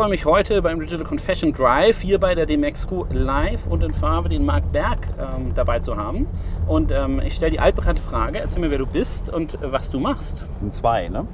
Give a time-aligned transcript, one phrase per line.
[0.00, 4.30] freue mich heute beim Digital Confession Drive hier bei der Demexco live und in Farbe
[4.30, 6.26] den Marc Berg ähm, dabei zu haben.
[6.66, 9.90] Und ähm, ich stelle die altbekannte Frage, erzähl mir, wer du bist und äh, was
[9.90, 10.42] du machst.
[10.52, 11.26] Das sind zwei, ne?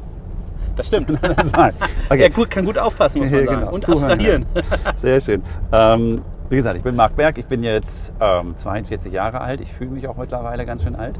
[0.74, 1.10] Das stimmt.
[1.12, 1.72] okay.
[2.08, 3.60] Er gut, kann gut aufpassen, muss man sagen.
[3.60, 3.72] Genau.
[3.72, 4.46] Und Zuhören, abstrahieren.
[4.96, 5.44] Sehr schön.
[5.70, 9.72] Ähm, wie gesagt, ich bin Marc Berg, ich bin jetzt ähm, 42 Jahre alt, ich
[9.72, 11.14] fühle mich auch mittlerweile ganz schön alt.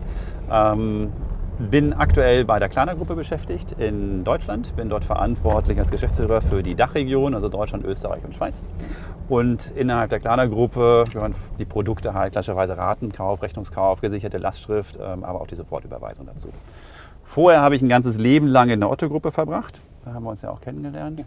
[0.50, 1.12] Ähm,
[1.58, 6.74] bin aktuell bei der Klarna-Gruppe beschäftigt in Deutschland, bin dort verantwortlich als Geschäftsführer für die
[6.74, 8.64] Dachregion, also Deutschland, Österreich und Schweiz.
[9.28, 15.40] Und innerhalb der Klarna-Gruppe gehören die Produkte halt klassischerweise Ratenkauf, Rechnungskauf, gesicherte Lastschrift, ähm, aber
[15.40, 16.48] auch die Sofortüberweisung dazu.
[17.24, 20.42] Vorher habe ich ein ganzes Leben lang in der Otto-Gruppe verbracht, da haben wir uns
[20.42, 21.24] ja auch kennengelernt.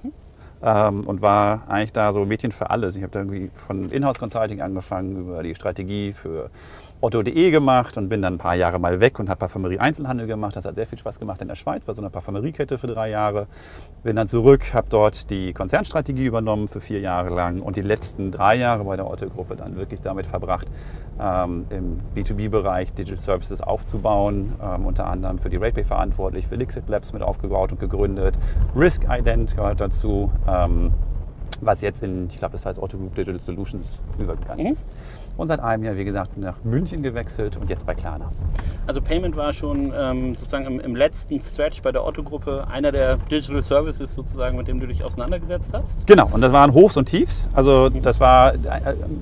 [0.61, 2.97] Ähm, und war eigentlich da so Mädchen für alles.
[2.97, 6.49] Ich habe da irgendwie von Inhouse-Consulting angefangen, über die Strategie für
[7.01, 10.57] Otto.de gemacht und bin dann ein paar Jahre mal weg und habe Parfümerie-Einzelhandel gemacht.
[10.57, 13.09] Das hat sehr viel Spaß gemacht in der Schweiz, bei so einer Parfümeriekette für drei
[13.09, 13.47] Jahre.
[14.03, 18.31] Bin dann zurück, habe dort die Konzernstrategie übernommen für vier Jahre lang und die letzten
[18.31, 20.67] drei Jahre bei der Otto-Gruppe dann wirklich damit verbracht,
[21.21, 24.55] ähm, im B2B-Bereich Digital Services aufzubauen.
[24.61, 28.37] Ähm, unter anderem für die RatePay verantwortlich, für Lixit Labs mit aufgebaut und gegründet.
[28.75, 30.31] Risk Ident gehört dazu.
[30.49, 30.91] Ähm,
[31.61, 34.77] was jetzt in, ich glaube, das heißt Otto Group Digital Solutions übergegangen Mhm.
[35.39, 38.29] Und seit einem Jahr, wie gesagt, nach München gewechselt und jetzt bei Klarna.
[38.85, 43.15] Also Payment war schon ähm, sozusagen im, im letzten Stretch bei der Otto-Gruppe einer der
[43.15, 46.05] Digital Services sozusagen, mit dem du dich auseinandergesetzt hast.
[46.05, 47.47] Genau, und das waren Hochs und Tiefs.
[47.53, 48.57] Also das war äh,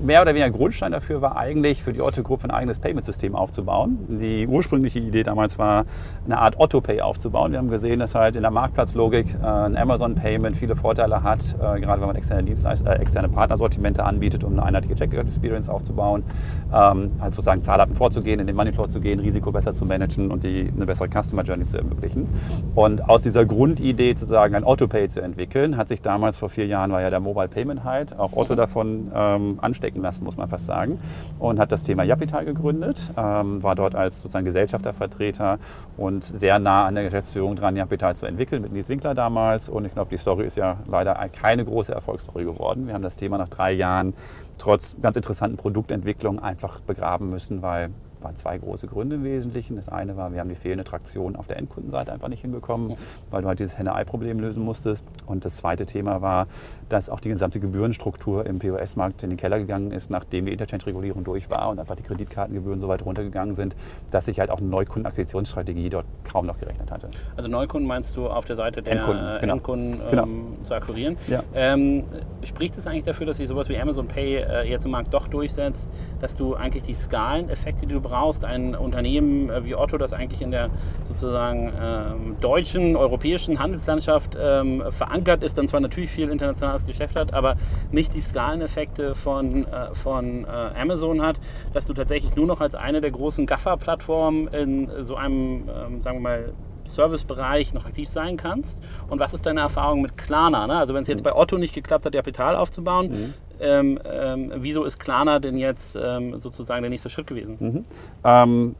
[0.04, 3.98] mehr oder weniger Grundstein dafür, war eigentlich für die Otto-Gruppe ein eigenes Payment-System aufzubauen.
[4.08, 5.84] Die ursprüngliche Idee damals war,
[6.24, 7.52] eine Art Otto-Pay aufzubauen.
[7.52, 11.78] Wir haben gesehen, dass halt in der Marktplatzlogik äh, ein Amazon-Payment viele Vorteile hat, äh,
[11.78, 16.07] gerade wenn man externe, Dienstleist äh, externe Partnersortimente anbietet, um eine einheitliche Checkout-Experience aufzubauen.
[16.16, 20.44] Ähm, halt sozusagen Zahldaten vorzugehen, in den Moneyflow zu gehen, Risiko besser zu managen und
[20.44, 22.28] die, eine bessere Customer Journey zu ermöglichen.
[22.74, 26.90] Und aus dieser Grundidee sozusagen ein Otto-Pay zu entwickeln, hat sich damals vor vier Jahren
[26.92, 30.66] war ja der Mobile Payment halt, auch Otto davon ähm, anstecken lassen, muss man fast
[30.66, 30.98] sagen.
[31.38, 35.58] Und hat das Thema Japital gegründet, ähm, war dort als sozusagen Gesellschaftervertreter
[35.96, 39.68] und sehr nah an der Geschäftsführung dran, Japital zu entwickeln, mit Nils Winkler damals.
[39.68, 42.86] Und ich glaube, die Story ist ja leider keine große Erfolgsstory geworden.
[42.86, 44.14] Wir haben das Thema nach drei Jahren
[44.58, 47.90] trotz ganz interessanten Produktentwicklung einfach begraben müssen, weil
[48.22, 49.76] waren zwei große Gründe im Wesentlichen.
[49.76, 52.96] Das eine war, wir haben die fehlende Traktion auf der Endkundenseite einfach nicht hinbekommen,
[53.30, 55.04] weil du halt dieses Henne-Ei-Problem lösen musstest.
[55.26, 56.46] Und das zweite Thema war,
[56.88, 61.24] dass auch die gesamte Gebührenstruktur im POS-Markt in den Keller gegangen ist, nachdem die Interchange-Regulierung
[61.24, 63.76] durch war und einfach die Kreditkartengebühren so weit runtergegangen sind,
[64.10, 67.08] dass sich halt auch eine Neukundenakquisitionsstrategie dort kaum noch gerechnet hatte.
[67.36, 69.52] Also Neukunden meinst du auf der Seite der Endkunden, äh, genau.
[69.54, 70.28] Endkunden ähm, Genau.
[70.62, 71.16] zu akquirieren.
[71.28, 71.42] Ja.
[71.54, 72.04] Ähm,
[72.42, 75.28] spricht es eigentlich dafür, dass sich sowas wie Amazon Pay äh, jetzt im Markt doch
[75.28, 75.88] durchsetzt,
[76.20, 80.42] dass du eigentlich die Skaleneffekte, die du brauchst, ein Unternehmen äh, wie Otto, das eigentlich
[80.42, 80.70] in der
[81.04, 87.32] sozusagen ähm, deutschen, europäischen Handelslandschaft ähm, verankert ist, dann zwar natürlich viel internationales Geschäft hat,
[87.34, 87.56] aber
[87.90, 91.38] nicht die Skaleneffekte von, äh, von äh, Amazon hat,
[91.72, 96.18] dass du tatsächlich nur noch als eine der großen Gaffer-Plattformen in so einem, ähm, sagen
[96.18, 96.52] wir mal,
[96.86, 98.80] Servicebereich noch aktiv sein kannst.
[99.08, 100.66] Und was ist deine Erfahrung mit Klarna?
[100.66, 100.78] Ne?
[100.78, 104.98] Also wenn es jetzt bei Otto nicht geklappt hat, Kapital aufzubauen, ähm, ähm, wieso ist
[104.98, 107.84] Klarna denn jetzt ähm, sozusagen der nächste Schritt gewesen?
[108.24, 108.74] Ähm,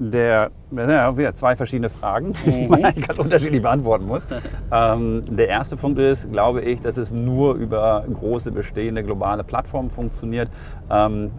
[0.00, 4.28] der, ja, wieder zwei verschiedene Fragen, die man eigentlich ganz unterschiedlich beantworten muss.
[4.72, 9.90] ähm, der erste Punkt ist, glaube ich, dass es nur über große bestehende globale Plattformen
[9.90, 10.50] funktioniert.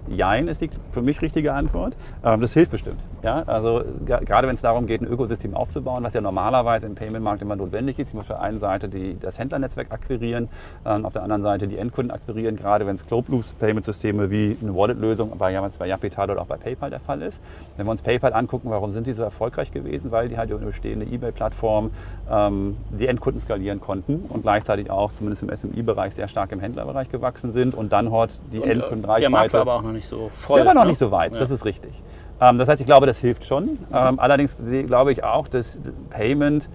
[0.09, 1.95] Jein ist die für mich richtige Antwort.
[2.21, 2.99] Das hilft bestimmt.
[3.24, 3.44] Ja?
[3.47, 7.56] Also gerade wenn es darum geht, ein Ökosystem aufzubauen, was ja normalerweise im Payment-Markt immer
[7.56, 8.09] notwendig ist.
[8.09, 10.50] Ich muss auf der einen Seite die, das Händlernetzwerk akquirieren,
[10.85, 15.34] ähm, auf der anderen Seite die Endkunden akquirieren, gerade wenn es Closed-Loops-Payment-Systeme wie eine Wallet-Lösung
[15.38, 17.44] bei, ja, bei Japital oder auch bei PayPal der Fall ist.
[17.78, 20.12] Wenn wir uns PayPal angucken, warum sind die so erfolgreich gewesen?
[20.12, 21.91] Weil die halt über eine bestehende eBay-Plattform
[22.29, 27.09] ähm, die Endkunden skalieren konnten und gleichzeitig auch zumindest im SMI-Bereich sehr stark im Händlerbereich
[27.09, 29.22] gewachsen sind und dann dort die äh, Endkundenreichweite...
[29.22, 30.58] der Markt war aber auch noch nicht so voll.
[30.58, 30.90] Der war noch ne?
[30.90, 31.40] nicht so weit, Ja.
[31.40, 32.03] das ist richtig.
[32.41, 33.77] Ähm, das heißt, ich glaube, das hilft schon.
[33.93, 35.79] Ähm, allerdings glaube ich auch, dass
[36.09, 36.69] Payment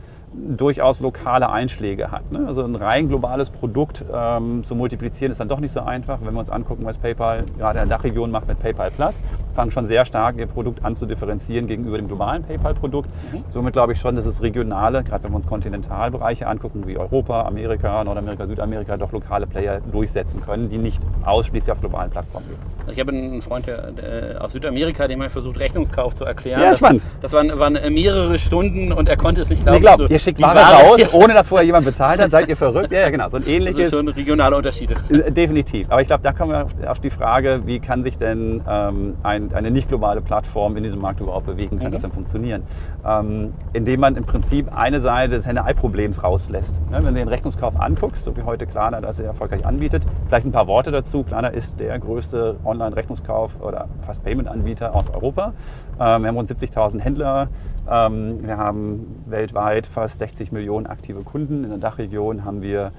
[0.57, 2.31] durchaus lokale Einschläge hat.
[2.33, 2.45] Ne?
[2.47, 6.19] Also ein rein globales Produkt ähm, zu multiplizieren ist dann doch nicht so einfach.
[6.23, 9.23] Wenn wir uns angucken, was PayPal gerade in der Dachregion macht mit PayPal Plus,
[9.55, 13.09] fangen schon sehr stark ihr Produkt an zu differenzieren gegenüber dem globalen PayPal-Produkt.
[13.49, 17.43] Somit glaube ich schon, dass es regionale, gerade wenn wir uns Kontinentalbereiche angucken, wie Europa,
[17.43, 22.59] Amerika, Nordamerika, Südamerika, doch lokale Player durchsetzen können, die nicht ausschließlich auf globalen Plattformen gehen.
[22.93, 26.61] Ich habe einen Freund der, der, aus Südamerika, dem habe ich versucht, Rechnungskauf zu erklären.
[26.61, 26.83] Ja, das.
[27.23, 29.79] Das waren, waren mehrere Stunden und er konnte es nicht glauben.
[29.79, 31.09] Nee, glaub, schickt Ware, Ware raus, ja.
[31.13, 32.31] ohne dass vorher jemand bezahlt hat.
[32.31, 32.93] Seid ihr verrückt?
[32.93, 33.29] Ja, ja genau.
[33.29, 33.77] So ein ähnliches.
[33.77, 34.95] Das sind schon regionale Unterschiede.
[35.11, 35.91] Äh, definitiv.
[35.91, 39.17] Aber ich glaube, da kommen wir auf, auf, die Frage, wie kann sich denn ähm,
[39.23, 41.79] ein, eine nicht globale Plattform in diesem Markt überhaupt bewegen?
[41.79, 41.93] Kann mhm.
[41.93, 42.63] das dann funktionieren?
[43.07, 46.81] Ähm, indem man im Prinzip eine Seite des Henne-Ei-Problems rauslässt.
[46.91, 50.47] Ja, wenn du den Rechnungskauf anguckst, so wie heute Klarna das sehr erfolgreich anbietet, vielleicht
[50.47, 51.23] ein paar Worte dazu.
[51.23, 55.53] Klarna ist der größte Online-Rechnungskauf oder fast Payment-Anbieter aus Europa.
[56.01, 57.49] Ähm, wir haben rund 70.000 Händler.
[57.91, 61.65] Ähm, wir haben weltweit fast 60 Millionen aktive Kunden.
[61.65, 62.93] In der Dachregion haben wir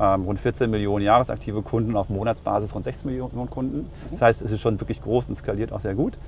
[0.00, 3.90] ähm, rund 14 Millionen jahresaktive Kunden, auf Monatsbasis rund 6 Millionen Kunden.
[4.10, 6.18] Das heißt, es ist schon wirklich groß und skaliert auch sehr gut.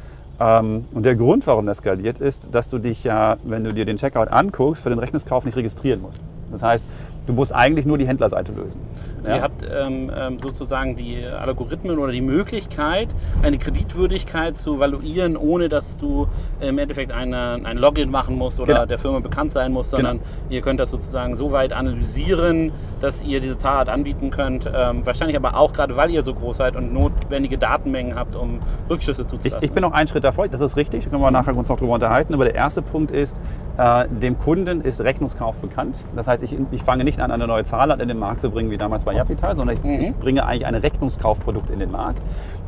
[0.41, 3.85] Ähm, und der Grund, warum das skaliert, ist, dass du dich ja, wenn du dir
[3.85, 6.21] den Checkout anguckst, für den Rechnungskauf nicht registrieren musst.
[6.50, 6.85] Das heißt,
[7.26, 8.80] du musst eigentlich nur die Händlerseite lösen.
[9.24, 9.36] Ja?
[9.36, 13.08] Ihr habt ähm, ähm, sozusagen die Algorithmen oder die Möglichkeit,
[13.42, 16.26] eine Kreditwürdigkeit zu valuieren, ohne dass du
[16.60, 18.86] im Endeffekt eine, ein Login machen musst oder genau.
[18.86, 20.30] der Firma bekannt sein musst, sondern genau.
[20.50, 24.70] ihr könnt das sozusagen so weit analysieren, dass ihr diese Zahlart anbieten könnt.
[24.72, 28.58] Ähm, wahrscheinlich aber auch gerade, weil ihr so groß seid und notwendige Datenmengen habt, um
[28.90, 29.58] Rückschlüsse zuzulassen.
[29.62, 31.69] Ich, ich bin noch einen Schritt davor, das ist richtig, da können wir nachher uns
[31.69, 32.34] noch drüber unterhalten.
[32.34, 33.36] Aber der erste Punkt ist,
[33.78, 36.04] äh, dem Kunden ist Rechnungskauf bekannt.
[36.14, 38.70] Das heißt, ich, ich fange nicht an, eine neue Zahlart in den Markt zu bringen,
[38.70, 40.00] wie damals bei Japital, sondern ich, mhm.
[40.00, 42.20] ich bringe eigentlich ein Rechnungskaufprodukt in den Markt.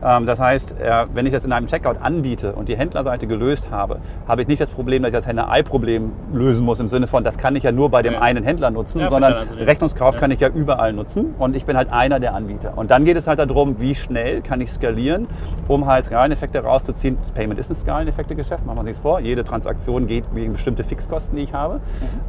[0.03, 3.71] Ähm, das heißt, äh, wenn ich das in einem Checkout anbiete und die Händlerseite gelöst
[3.71, 7.25] habe, habe ich nicht das Problem, dass ich das Henne-Ei-Problem lösen muss, im Sinne von,
[7.25, 8.21] das kann ich ja nur bei dem ja.
[8.21, 10.21] einen Händler nutzen, ja, sondern also Rechnungskauf ja.
[10.21, 12.77] kann ich ja überall nutzen und ich bin halt einer der Anbieter.
[12.77, 15.27] Und dann geht es halt darum, wie schnell kann ich skalieren,
[15.69, 17.19] um halt Skaleneffekte rauszuziehen.
[17.21, 19.21] Das Payment ist ein Skaleneffekte-Geschäft, machen wir uns nichts vor.
[19.21, 21.77] Jede Transaktion geht wegen bestimmte Fixkosten, die ich habe.
[21.77, 21.81] Mhm.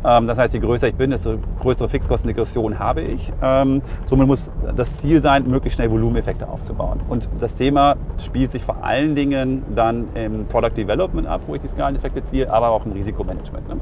[0.06, 3.32] Ähm, das heißt, je größer ich bin, desto größere Fixkostendegression habe ich.
[3.42, 7.02] Ähm, somit muss das Ziel sein, möglichst schnell Volumeneffekte aufzubauen.
[7.10, 11.62] Und das Thema spielt sich vor allen Dingen dann im Product Development ab, wo ich
[11.62, 13.68] die Skaleneffekte ziehe, aber auch im Risikomanagement.
[13.68, 13.78] Ne?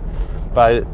[0.54, 0.86] Weil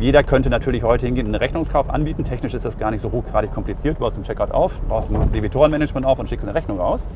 [0.00, 2.24] jeder könnte natürlich heute hingehen und einen Rechnungskauf anbieten.
[2.24, 3.96] Technisch ist das gar nicht so hochgradig kompliziert.
[3.96, 7.08] Du baust einen Checkout auf, baust ein Debitorenmanagement auf und schickst eine Rechnung raus.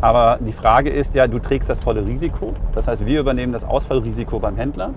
[0.00, 2.54] Aber die Frage ist ja, du trägst das volle Risiko.
[2.74, 4.94] Das heißt, wir übernehmen das Ausfallrisiko beim Händler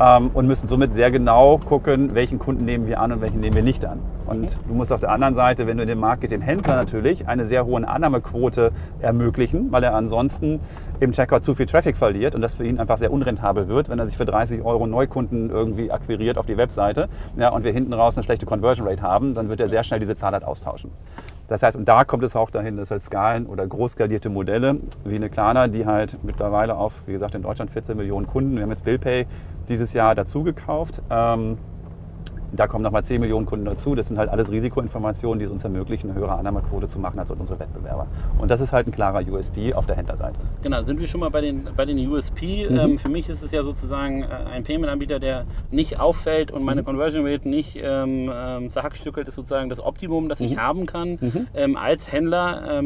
[0.00, 3.56] ähm, und müssen somit sehr genau gucken, welchen Kunden nehmen wir an und welchen nehmen
[3.56, 4.00] wir nicht an.
[4.26, 6.76] Und du musst auf der anderen Seite, wenn du in den Markt geht, dem Händler
[6.76, 10.60] natürlich eine sehr hohe Annahmequote ermöglichen, weil er ansonsten
[11.00, 13.98] im Checkout zu viel Traffic verliert und das für ihn einfach sehr unrentabel wird, wenn
[13.98, 17.92] er sich für 30 Euro Neukunden irgendwie akquiriert auf die Webseite ja, und wir hinten
[17.92, 20.90] raus eine schlechte Conversion Rate haben, dann wird er sehr schnell diese Zahl halt austauschen.
[21.48, 25.16] Das heißt, und da kommt es auch dahin, dass halt Skalen oder großskalierte Modelle wie
[25.16, 28.70] eine Klarna, die halt mittlerweile auf, wie gesagt, in Deutschland 14 Millionen Kunden, wir haben
[28.70, 29.26] jetzt BillPay
[29.68, 31.02] dieses Jahr dazu gekauft.
[31.10, 31.58] Ähm,
[32.56, 33.94] da kommen nochmal 10 Millionen Kunden dazu.
[33.94, 37.30] Das sind halt alles Risikoinformationen, die es uns ermöglichen, eine höhere Annahmequote zu machen als
[37.30, 38.06] unsere Wettbewerber.
[38.38, 40.40] Und das ist halt ein klarer USP auf der Händlerseite.
[40.62, 42.68] Genau, sind wir schon mal bei den, bei den USP.
[42.68, 42.78] Mhm.
[42.78, 46.82] Ähm, für mich ist es ja sozusagen äh, ein Payment-Anbieter, der nicht auffällt und meine
[46.82, 46.86] mhm.
[46.86, 50.46] Conversion Rate nicht ähm, ähm, zerhackstückelt, ist sozusagen das Optimum, das mhm.
[50.46, 51.46] ich haben kann mhm.
[51.54, 52.82] ähm, als Händler.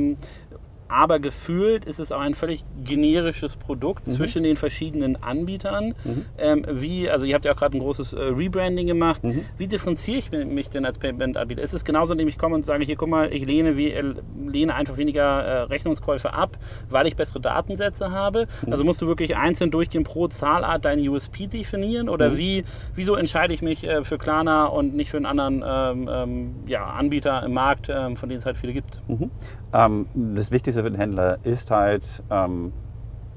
[0.89, 4.13] Aber gefühlt ist es auch ein völlig generisches Produkt mhm.
[4.13, 5.95] zwischen den verschiedenen Anbietern.
[6.05, 6.25] Mhm.
[6.39, 9.23] Ähm, wie, also ihr habt ja auch gerade ein großes äh, Rebranding gemacht.
[9.23, 9.45] Mhm.
[9.59, 11.63] Wie differenziere ich mich denn als Payment-Anbieter?
[11.63, 14.15] Ist es genauso, indem ich komme und sage, hier guck mal, ich lehne, wie, äh,
[14.47, 16.57] lehne einfach weniger äh, Rechnungskäufe ab,
[16.89, 18.47] weil ich bessere Datensätze habe?
[18.65, 18.73] Mhm.
[18.73, 22.09] Also musst du wirklich einzeln durchgehen pro Zahlart deinen USP definieren?
[22.09, 22.39] Oder mhm.
[22.39, 22.65] wie,
[22.95, 26.85] wieso entscheide ich mich äh, für Klarna und nicht für einen anderen ähm, ähm, ja,
[26.87, 29.01] Anbieter im Markt, ähm, von denen es halt viele gibt?
[29.09, 29.31] Mhm.
[29.73, 32.73] Ähm, das Wichtigste Händler ist halt, ähm,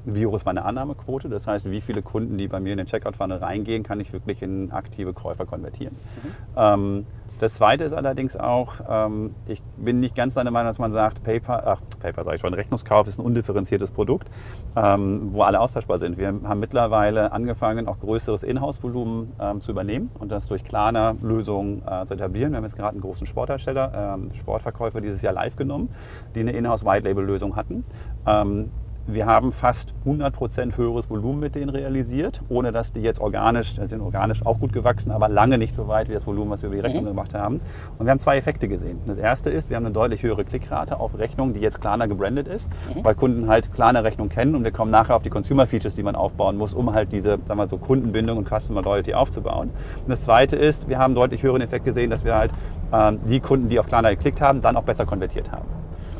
[0.05, 1.29] wie hoch ist meine Annahmequote?
[1.29, 4.41] Das heißt, wie viele Kunden, die bei mir in den Checkout-Funnel reingehen, kann ich wirklich
[4.41, 5.95] in aktive Käufer konvertieren?
[5.95, 6.29] Mhm.
[6.55, 7.05] Ähm,
[7.41, 11.23] das Zweite ist allerdings auch, ähm, ich bin nicht ganz deiner Meinung, dass man sagt,
[11.23, 14.29] Paper, ach, Paper sage ich schon, Rechnungskauf ist ein undifferenziertes Produkt,
[14.75, 16.19] ähm, wo alle austauschbar sind.
[16.19, 22.05] Wir haben mittlerweile angefangen, auch größeres Inhouse-Volumen ähm, zu übernehmen und das durch Klarna-Lösungen äh,
[22.05, 22.51] zu etablieren.
[22.51, 25.89] Wir haben jetzt gerade einen großen Sporthersteller, ähm, Sportverkäufer dieses Jahr live genommen,
[26.35, 27.83] die eine Inhouse-White-Label-Lösung hatten.
[29.07, 33.85] Wir haben fast 100% höheres Volumen mit denen realisiert, ohne dass die jetzt organisch, die
[33.87, 36.67] sind organisch auch gut gewachsen, aber lange nicht so weit wie das Volumen, was wir
[36.67, 37.09] über die Rechnung mhm.
[37.09, 37.61] gemacht haben.
[37.97, 38.99] Und wir haben zwei Effekte gesehen.
[39.07, 42.47] Das erste ist, wir haben eine deutlich höhere Klickrate auf Rechnungen, die jetzt Klarna gebrandet
[42.47, 43.03] ist, mhm.
[43.03, 46.03] weil Kunden halt Klarna Rechnung kennen und wir kommen nachher auf die Consumer Features, die
[46.03, 49.71] man aufbauen muss, um halt diese, sagen wir so, Kundenbindung und Customer Loyalty aufzubauen.
[50.01, 52.51] Und das zweite ist, wir haben einen deutlich höheren Effekt gesehen, dass wir halt
[52.93, 55.65] ähm, die Kunden, die auf Klarna geklickt haben, dann auch besser konvertiert haben.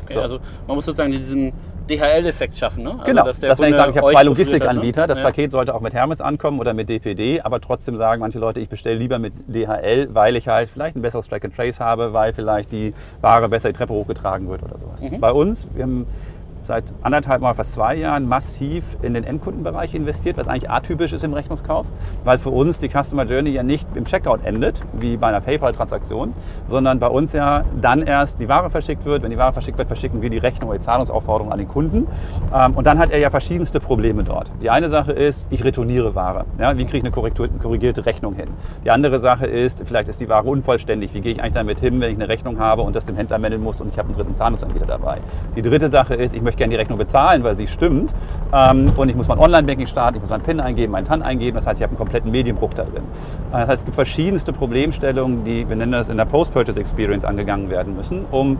[0.02, 0.20] Okay, so.
[0.20, 1.52] also man muss sozusagen diesen
[1.88, 2.84] DHL-Effekt schaffen.
[2.84, 2.90] Ne?
[2.92, 5.06] Also, genau, dass, dass wenn ich sage, ich habe zwei Logistikanbieter, ne?
[5.08, 5.24] das ja.
[5.24, 8.68] Paket sollte auch mit Hermes ankommen oder mit DPD, aber trotzdem sagen manche Leute, ich
[8.68, 12.32] bestelle lieber mit DHL, weil ich halt vielleicht ein besseres Track and Trace habe, weil
[12.32, 15.02] vielleicht die Ware besser die Treppe hochgetragen wird oder sowas.
[15.02, 15.20] Mhm.
[15.20, 16.06] Bei uns, wir haben
[16.62, 21.24] seit anderthalb Mal, fast zwei Jahren massiv in den Endkundenbereich investiert, was eigentlich atypisch ist
[21.24, 21.86] im Rechnungskauf,
[22.24, 26.32] weil für uns die Customer Journey ja nicht im Checkout endet, wie bei einer PayPal-Transaktion,
[26.68, 29.22] sondern bei uns ja dann erst die Ware verschickt wird.
[29.22, 32.06] Wenn die Ware verschickt wird, verschicken wir die Rechnung oder die Zahlungsaufforderung an den Kunden.
[32.54, 34.50] Ähm, und dann hat er ja verschiedenste Probleme dort.
[34.62, 36.44] Die eine Sache ist, ich retourniere Ware.
[36.58, 38.48] Ja, wie kriege ich eine korrigierte Rechnung hin?
[38.84, 41.12] Die andere Sache ist, vielleicht ist die Ware unvollständig.
[41.14, 43.38] Wie gehe ich eigentlich damit hin, wenn ich eine Rechnung habe und das dem Händler
[43.38, 45.18] melden muss und ich habe einen dritten Zahlungsanbieter dabei?
[45.56, 48.14] Die dritte Sache ist, ich möchte gerne die Rechnung bezahlen, weil sie stimmt.
[48.52, 51.56] Ähm, und ich muss mein Online-Banking starten, ich muss meinen PIN eingeben, meinen TAN eingeben.
[51.56, 53.02] Das heißt, ich habe einen kompletten Medienbruch da drin.
[53.52, 57.24] Äh, das heißt, es gibt verschiedenste Problemstellungen, die, wir nennen das in der Post-Purchase Experience
[57.24, 58.58] angegangen werden müssen, um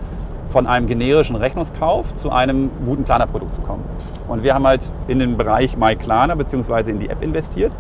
[0.52, 3.82] von einem generischen Rechnungskauf zu einem guten Klarna-Produkt zu kommen.
[4.28, 6.90] Und wir haben halt in den Bereich MyKlarna bzw.
[6.90, 7.73] in die App investiert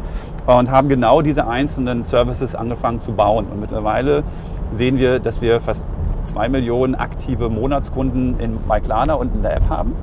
[0.46, 3.46] und haben genau diese einzelnen Services angefangen zu bauen.
[3.52, 4.24] Und mittlerweile
[4.70, 5.86] sehen wir, dass wir fast
[6.24, 9.94] zwei Millionen aktive Monatskunden in MyKlarna und in der App haben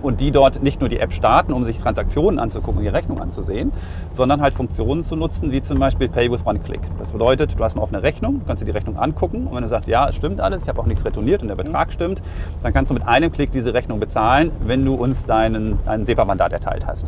[0.00, 3.20] und die dort nicht nur die App starten, um sich Transaktionen anzugucken und die Rechnung
[3.20, 3.72] anzusehen,
[4.10, 6.80] sondern halt Funktionen zu nutzen, wie zum Beispiel Pay with One Click.
[6.98, 9.68] Das bedeutet, du hast eine offene Rechnung, kannst dir die Rechnung angucken und wenn du
[9.68, 11.92] sagst, ja, es stimmt alles, ich habe auch nichts retourniert und der Betrag mhm.
[11.92, 12.22] stimmt,
[12.62, 16.52] dann kannst du mit einem Klick diese Rechnung bezahlen, wenn du uns deinen, ein SEPA-Mandat
[16.52, 17.06] erteilt hast.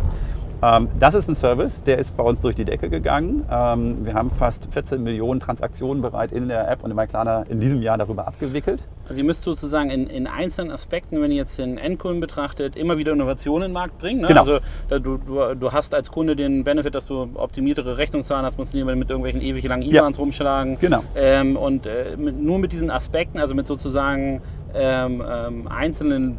[0.64, 3.44] Ähm, das ist ein Service, der ist bei uns durch die Decke gegangen.
[3.50, 7.60] Ähm, wir haben fast 14 Millionen Transaktionen bereit in der App und in MyKlarna in
[7.60, 8.82] diesem Jahr darüber abgewickelt.
[9.06, 12.96] Also ihr müsst sozusagen in, in einzelnen Aspekten, wenn ihr jetzt den Endkunden betrachtet, immer
[12.96, 14.22] wieder Innovationen in den Markt bringen.
[14.22, 14.28] Ne?
[14.28, 14.40] Genau.
[14.40, 18.72] Also du, du, du, hast als Kunde den Benefit, dass du optimiertere Rechnungszahlen hast, musst
[18.72, 20.22] du nicht mit irgendwelchen ewig langen IBANs ja.
[20.22, 20.78] rumschlagen.
[20.78, 21.02] Genau.
[21.14, 24.40] Ähm, und äh, mit, nur mit diesen Aspekten, also mit sozusagen
[24.74, 26.38] ähm, ähm, einzelnen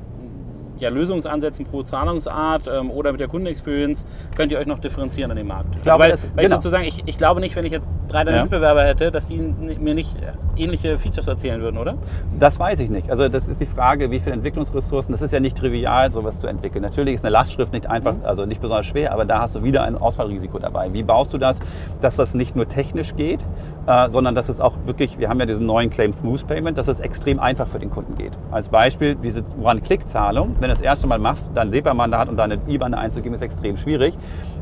[0.80, 4.06] ja, Lösungsansätzen pro Zahlungsart ähm, oder mit der Kundenexperience
[4.36, 5.76] könnt ihr euch noch differenzieren an dem Markt.
[5.76, 6.46] Ich glaube, also weil, das, weil genau.
[6.46, 8.44] ich sozusagen, ich, ich glaube nicht, wenn ich jetzt drei deiner ja.
[8.44, 10.18] Mitbewerber hätte, dass die mir nicht
[10.58, 11.96] ähnliche Features erzählen würden, oder?
[12.40, 13.10] Das weiß ich nicht.
[13.10, 15.12] Also das ist die Frage, wie viele Entwicklungsressourcen.
[15.12, 16.82] Das ist ja nicht trivial, sowas zu entwickeln.
[16.82, 18.26] Natürlich ist eine Lastschrift nicht einfach, mhm.
[18.26, 20.94] also nicht besonders schwer, aber da hast du wieder ein Ausfallrisiko dabei.
[20.94, 21.60] Wie baust du das,
[22.00, 23.46] dass das nicht nur technisch geht,
[23.88, 26.88] äh, sondern dass es auch wirklich, wir haben ja diesen neuen Claim Smooth Payment, dass
[26.88, 28.38] es extrem einfach für den Kunden geht.
[28.52, 33.34] Als Beispiel diese One-Click-Zahlung, wenn das erste Mal machst, dein SEPA-Mandat und deine IBAN einzugeben,
[33.34, 34.18] ist extrem schwierig.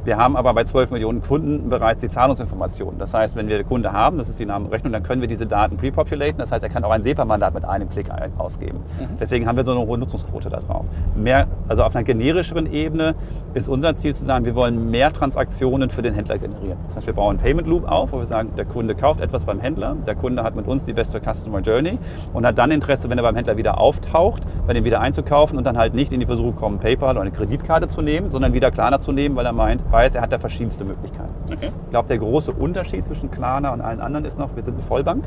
[0.06, 3.00] Wir haben aber bei 12 Millionen Kunden bereits die Zahlungsinformationen.
[3.00, 5.48] Das heißt, wenn wir den Kunde haben, das ist die Namenrechnung, dann können wir diese
[5.48, 6.38] Daten prepopulaten.
[6.38, 8.80] Das heißt, er kann auch ein SEPA-Mandat mit einem Klick ausgeben.
[9.00, 9.18] Mhm.
[9.20, 10.86] Deswegen haben wir so eine hohe Nutzungsquote da drauf.
[11.16, 13.16] Mehr, also auf einer generischeren Ebene
[13.54, 16.78] ist unser Ziel zu sagen, wir wollen mehr Transaktionen für den Händler generieren.
[16.88, 19.46] Das heißt, wir bauen einen Payment Loop auf, wo wir sagen, der Kunde kauft etwas
[19.46, 21.98] beim Händler, der Kunde hat mit uns die beste Customer Journey
[22.34, 25.66] und hat dann Interesse, wenn er beim Händler wieder auftaucht, bei dem wieder einzukaufen und
[25.66, 28.72] dann halt nicht in die Versuchung kommen, PayPal oder eine Kreditkarte zu nehmen, sondern wieder
[28.72, 31.34] Klarna zu nehmen, weil er meint, weiß, er hat da verschiedenste Möglichkeiten.
[31.52, 31.72] Okay.
[31.86, 34.84] Ich glaube, der große Unterschied zwischen Klarna und allen anderen ist noch, wir sind eine
[34.84, 35.24] Vollbank.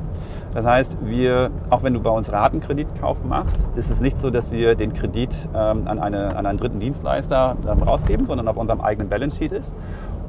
[0.55, 4.51] Das heißt, wir, auch wenn du bei uns Ratenkreditkauf machst, ist es nicht so, dass
[4.53, 8.81] wir den Kredit ähm, an, eine, an einen dritten Dienstleister ähm, rausgeben, sondern auf unserem
[8.81, 9.75] eigenen Balance Sheet ist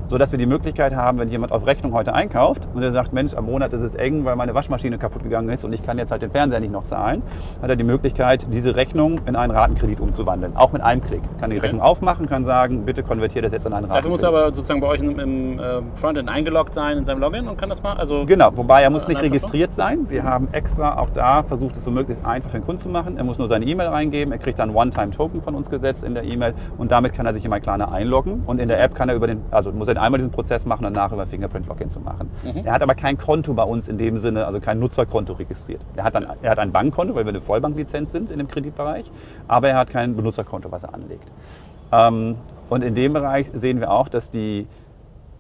[0.08, 3.34] sodass wir die Möglichkeit haben, wenn jemand auf Rechnung heute einkauft und er sagt, Mensch,
[3.34, 6.12] am Monat ist es eng, weil meine Waschmaschine kaputt gegangen ist und ich kann jetzt
[6.12, 7.22] halt den Fernseher nicht noch zahlen,
[7.62, 10.56] hat er die Möglichkeit, diese Rechnung in einen Ratenkredit umzuwandeln.
[10.56, 11.22] Auch mit einem Klick.
[11.40, 11.68] Kann die okay.
[11.68, 13.98] Rechnung aufmachen, kann sagen, bitte konvertiere das jetzt in einen Ratenkredit.
[13.98, 17.48] Dafür muss er aber sozusagen bei euch im, äh, Frontend eingeloggt sein in seinem Login
[17.48, 17.98] und kann das mal?
[17.98, 20.10] Also genau, wobei er muss nicht registriert sein.
[20.10, 23.18] Wir haben extra auch da versucht, es so möglichst einfach für den Kunden zu machen.
[23.18, 26.24] Er muss nur seine E-Mail reingeben, er kriegt dann One-Time-Token von uns gesetzt in der
[26.24, 29.16] E-Mail und damit kann er sich in MyKlarna einloggen und in der App kann er
[29.16, 32.30] über den, also muss er einmal diesen Prozess machen und danach über Fingerprint-Login zu machen.
[32.44, 32.66] Mhm.
[32.66, 35.82] Er hat aber kein Konto bei uns in dem Sinne, also kein Nutzerkonto registriert.
[35.96, 39.12] Er hat, dann, er hat ein Bankkonto, weil wir eine Vollbanklizenz sind in dem Kreditbereich,
[39.48, 41.32] aber er hat kein Benutzerkonto, was er anlegt.
[41.92, 42.36] Ähm,
[42.70, 44.68] und in dem Bereich sehen wir auch, dass die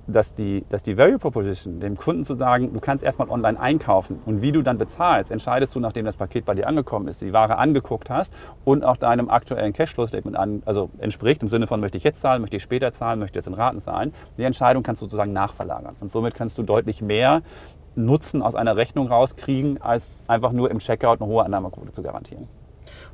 [0.07, 4.19] dass die, dass die Value Proposition, dem Kunden zu sagen, du kannst erstmal online einkaufen
[4.25, 7.33] und wie du dann bezahlst, entscheidest du, nachdem das Paket bei dir angekommen ist, die
[7.33, 8.33] Ware angeguckt hast
[8.63, 12.41] und auch deinem aktuellen Cashflow-Statement an, also entspricht, im Sinne von, möchte ich jetzt zahlen,
[12.41, 14.13] möchte ich später zahlen, möchte ich jetzt in Raten zahlen.
[14.37, 15.95] Die Entscheidung kannst du sozusagen nachverlagern.
[15.99, 17.41] Und somit kannst du deutlich mehr
[17.95, 22.47] Nutzen aus einer Rechnung rauskriegen, als einfach nur im Checkout eine hohe Annahmequote zu garantieren.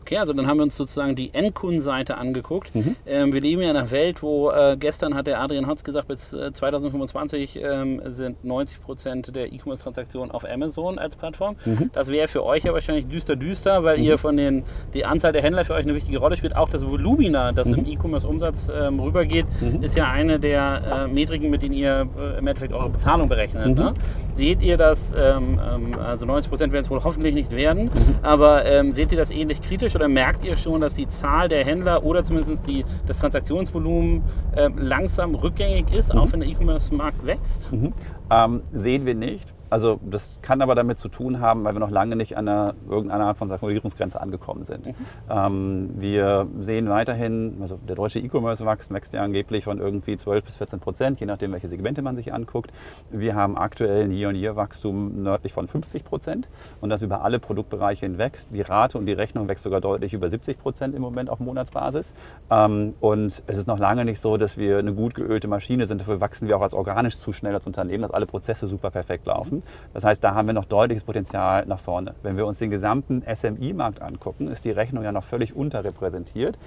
[0.04, 2.76] Okay, also dann haben wir uns sozusagen die Endkundenseite angeguckt.
[2.76, 2.98] Mhm.
[3.08, 6.10] Ähm, wir leben ja in einer Welt, wo äh, gestern hat der Adrian Hotz gesagt,
[6.10, 11.56] bis äh, 2025 ähm, sind 90 Prozent der E-Commerce-Transaktionen auf Amazon als Plattform.
[11.64, 11.90] Mhm.
[11.94, 14.04] Das wäre für euch ja wahrscheinlich düster düster, weil mhm.
[14.04, 16.54] ihr von den die Anzahl der Händler für euch eine wichtige Rolle spielt.
[16.54, 17.92] Auch das Volumina, das im mhm.
[17.92, 19.84] E-Commerce-Umsatz ähm, rübergeht, mhm.
[19.84, 23.68] ist ja eine der äh, Metriken, mit denen ihr äh, im Endeffekt eure Bezahlung berechnet.
[23.68, 23.74] Mhm.
[23.76, 23.94] Ne?
[24.34, 27.90] Seht ihr das, ähm, ähm, also 90 Prozent werden es wohl hoffentlich nicht werden,
[28.22, 29.93] aber ähm, seht ihr das ähnlich kritisch?
[29.94, 34.24] Kritisch oder merkt ihr schon, dass die Zahl der Händler oder zumindest die, das Transaktionsvolumen
[34.56, 36.20] äh, langsam rückgängig ist, mhm.
[36.20, 37.72] auch wenn der E-Commerce-Markt wächst?
[37.72, 37.94] Mhm.
[38.30, 39.54] Ähm, sehen wir nicht.
[39.74, 42.76] Also das kann aber damit zu tun haben, weil wir noch lange nicht an einer,
[42.88, 44.86] irgendeiner Art von Saturierungsgrenze angekommen sind.
[44.86, 44.96] Mhm.
[45.28, 50.44] Ähm, wir sehen weiterhin, also der deutsche E-Commerce wächst, wächst ja angeblich von irgendwie 12
[50.44, 52.72] bis 14 Prozent, je nachdem, welche Segmente man sich anguckt.
[53.10, 56.50] Wir haben aktuell ein Year-on-Year-Wachstum nördlich von 50 Prozent
[56.80, 58.42] und das über alle Produktbereiche hinweg.
[58.52, 62.14] Die Rate und die Rechnung wächst sogar deutlich über 70 Prozent im Moment auf Monatsbasis.
[62.52, 66.00] Ähm, und es ist noch lange nicht so, dass wir eine gut geölte Maschine sind.
[66.00, 69.26] Dafür wachsen wir auch als organisch zu schnell als Unternehmen, dass alle Prozesse super perfekt
[69.26, 69.63] laufen.
[69.94, 72.16] Das heißt, da haben wir noch deutliches Potenzial nach vorne.
[72.24, 76.58] Wenn wir uns den gesamten SMI-Markt angucken, ist die Rechnung ja noch völlig unterrepräsentiert,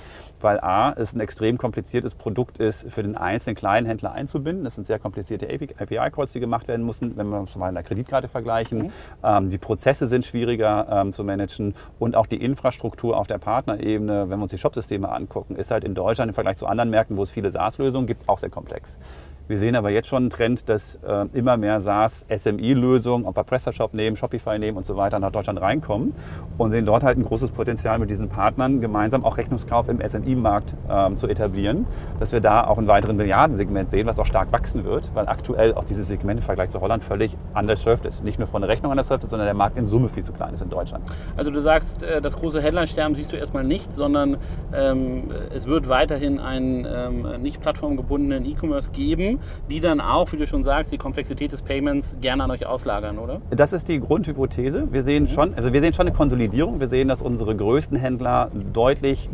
[0.40, 4.64] weil A, es ein extrem kompliziertes Produkt ist, für den einzelnen kleinen Händler einzubinden.
[4.64, 7.84] Das sind sehr komplizierte API-Calls, die gemacht werden müssen, wenn wir uns mal in der
[7.84, 8.84] Kreditkarte vergleichen.
[8.84, 8.90] Mhm.
[9.24, 14.28] Ähm, die Prozesse sind schwieriger ähm, zu managen und auch die Infrastruktur auf der Partnerebene,
[14.28, 17.16] wenn wir uns die Shopsysteme angucken, ist halt in Deutschland im Vergleich zu anderen Märkten,
[17.16, 18.98] wo es viele SaaS-Lösungen gibt, auch sehr komplex.
[19.48, 23.94] Wir sehen aber jetzt schon einen Trend, dass äh, immer mehr SaaS-SMI-Lösungen, ob wir PrestaShop
[23.94, 26.14] nehmen, Shopify nehmen und so weiter, nach Deutschland reinkommen
[26.58, 30.74] und sehen dort halt ein großes Potenzial mit diesen Partnern, gemeinsam auch Rechnungskauf im SMI-Markt
[30.90, 31.86] ähm, zu etablieren,
[32.18, 35.74] dass wir da auch einen weiteren Milliardensegment sehen, was auch stark wachsen wird, weil aktuell
[35.74, 38.24] auch dieses Segment im Vergleich zu Holland völlig underserved ist.
[38.24, 40.54] Nicht nur von der Rechnung underserved ist, sondern der Markt in Summe viel zu klein
[40.54, 41.04] ist in Deutschland.
[41.36, 44.38] Also du sagst, äh, das große Händlersterben siehst du erstmal nicht, sondern
[44.74, 49.35] ähm, es wird weiterhin einen ähm, nicht plattformgebundenen E-Commerce geben,
[49.70, 53.18] die dann auch, wie du schon sagst, die Komplexität des Payments gerne an euch auslagern,
[53.18, 53.40] oder?
[53.50, 54.88] Das ist die Grundhypothese.
[54.90, 55.28] Wir sehen mhm.
[55.28, 56.80] schon, also wir sehen schon eine Konsolidierung.
[56.80, 59.28] Wir sehen, dass unsere größten Händler deutlich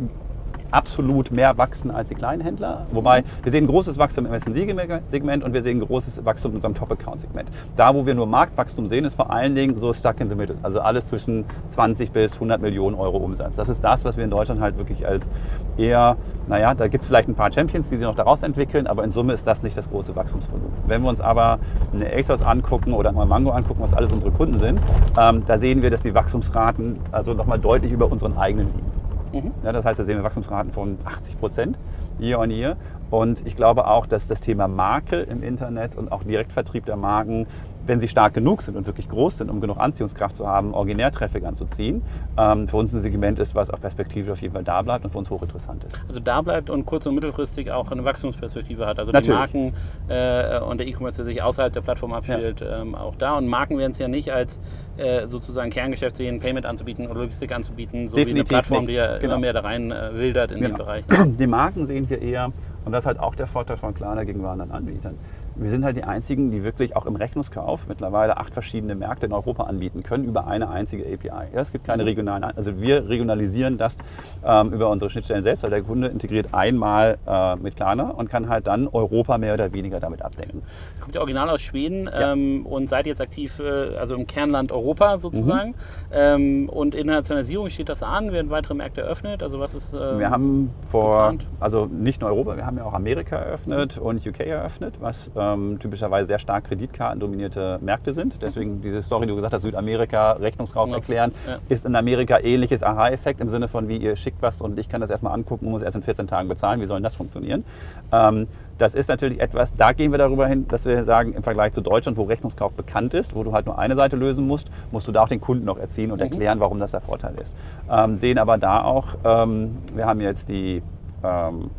[0.73, 2.87] absolut mehr wachsen als die kleinen Händler.
[2.91, 7.49] Wobei wir sehen großes Wachstum im SMD-Segment und wir sehen großes Wachstum in unserem Top-Account-Segment.
[7.75, 10.57] Da, wo wir nur Marktwachstum sehen, ist vor allen Dingen so stuck in the middle.
[10.63, 13.55] Also alles zwischen 20 bis 100 Millionen Euro Umsatz.
[13.55, 15.29] Das ist das, was wir in Deutschland halt wirklich als
[15.77, 19.03] eher, naja, da gibt es vielleicht ein paar Champions, die sich noch daraus entwickeln, aber
[19.03, 20.73] in Summe ist das nicht das große Wachstumsvolumen.
[20.87, 21.59] Wenn wir uns aber
[21.93, 24.79] eine ASOS angucken oder mal Mango angucken, was alles unsere Kunden sind,
[25.17, 29.02] ähm, da sehen wir, dass die Wachstumsraten also nochmal deutlich über unseren eigenen liegen.
[29.33, 29.51] Mhm.
[29.63, 31.79] Ja, das heißt, da sehen wir Wachstumsraten von 80 Prozent
[32.19, 32.77] year on year.
[33.13, 37.45] Und ich glaube auch, dass das Thema Marke im Internet und auch Direktvertrieb der Marken,
[37.85, 41.45] wenn sie stark genug sind und wirklich groß sind, um genug Anziehungskraft zu haben, Originärtraffic
[41.45, 42.01] anzuziehen,
[42.39, 45.11] ähm, für uns ein Segment ist, was auch perspektivisch auf jeden Fall da bleibt und
[45.11, 46.01] für uns hochinteressant ist.
[46.07, 48.97] Also da bleibt und kurz- und mittelfristig auch eine Wachstumsperspektive hat.
[48.97, 49.51] Also Natürlich.
[49.51, 49.73] die Marken
[50.07, 52.81] äh, und der E-Commerce, der sich außerhalb der Plattform abspielt, ja.
[52.81, 53.37] ähm, auch da.
[53.37, 54.59] Und Marken werden es ja nicht als
[54.97, 58.93] äh, sozusagen Kerngeschäft sehen, Payment anzubieten oder Logistik anzubieten, so Definitiv wie eine Plattform, nicht.
[58.93, 59.33] die ja genau.
[59.33, 60.69] immer mehr da rein äh, wildert in genau.
[60.69, 61.05] dem Bereich.
[61.37, 62.51] Die Marken sehen wir eher
[62.85, 65.17] und das ist halt auch der Vorteil von Klarna gegenüber anderen Anbietern.
[65.55, 69.33] Wir sind halt die einzigen, die wirklich auch im Rechnungskauf mittlerweile acht verschiedene Märkte in
[69.33, 71.53] Europa anbieten können über eine einzige API.
[71.53, 73.97] Ja, es gibt keine regionalen, also wir regionalisieren das
[74.45, 78.49] ähm, über unsere Schnittstellen selbst, weil der Kunde integriert einmal äh, mit Klarna und kann
[78.49, 80.63] halt dann Europa mehr oder weniger damit abdecken.
[80.99, 82.33] Kommt ja original aus Schweden ja.
[82.33, 85.69] ähm, und seid jetzt aktiv, äh, also im Kernland Europa sozusagen.
[85.69, 85.75] Mhm.
[86.11, 89.43] Ähm, und Internationalisierung steht das an, werden weitere Märkte eröffnet.
[89.43, 91.47] Also was ist äh, Wir haben vor, geplant?
[91.59, 95.79] also nicht nur Europa, wir haben ja auch Amerika eröffnet und UK eröffnet, was ähm,
[95.79, 98.41] typischerweise sehr stark kreditkartendominierte Märkte sind.
[98.41, 100.95] Deswegen diese Story, die du gesagt hast, Südamerika, Rechnungskauf ja.
[100.95, 101.57] erklären, ja.
[101.69, 105.01] ist in Amerika ähnliches Aha-Effekt im Sinne von, wie ihr schickt was und ich kann
[105.01, 106.81] das erstmal angucken und muss erst in 14 Tagen bezahlen.
[106.81, 107.63] Wie soll das funktionieren?
[108.11, 111.73] Ähm, das ist natürlich etwas, da gehen wir darüber hin, dass wir sagen, im Vergleich
[111.73, 115.07] zu Deutschland, wo Rechnungskauf bekannt ist, wo du halt nur eine Seite lösen musst, musst
[115.07, 116.23] du da auch den Kunden noch erziehen und mhm.
[116.23, 117.53] erklären, warum das der Vorteil ist.
[117.89, 120.81] Ähm, sehen aber da auch, ähm, wir haben jetzt die,
[121.23, 121.69] ähm,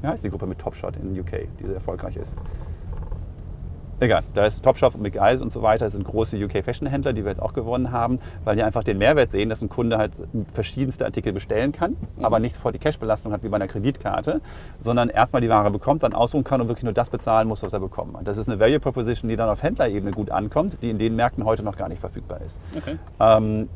[0.00, 2.36] wie heißt die Gruppe mit Topshot in UK, die sehr erfolgreich ist?
[4.00, 7.30] Egal, da ist Topshop und McGuys und so weiter, das sind große UK-Fashion-Händler, die wir
[7.30, 10.12] jetzt auch gewonnen haben, weil die einfach den Mehrwert sehen, dass ein Kunde halt
[10.52, 12.24] verschiedenste Artikel bestellen kann, mhm.
[12.24, 14.40] aber nicht sofort die Cash-Belastung hat wie bei einer Kreditkarte,
[14.80, 17.72] sondern erstmal die Ware bekommt, dann aussuchen kann und wirklich nur das bezahlen muss, was
[17.72, 18.26] er bekommen hat.
[18.26, 21.44] Das ist eine Value Proposition, die dann auf Händlerebene gut ankommt, die in den Märkten
[21.44, 22.58] heute noch gar nicht verfügbar ist.
[22.76, 22.98] Okay.
[23.20, 23.68] Ähm,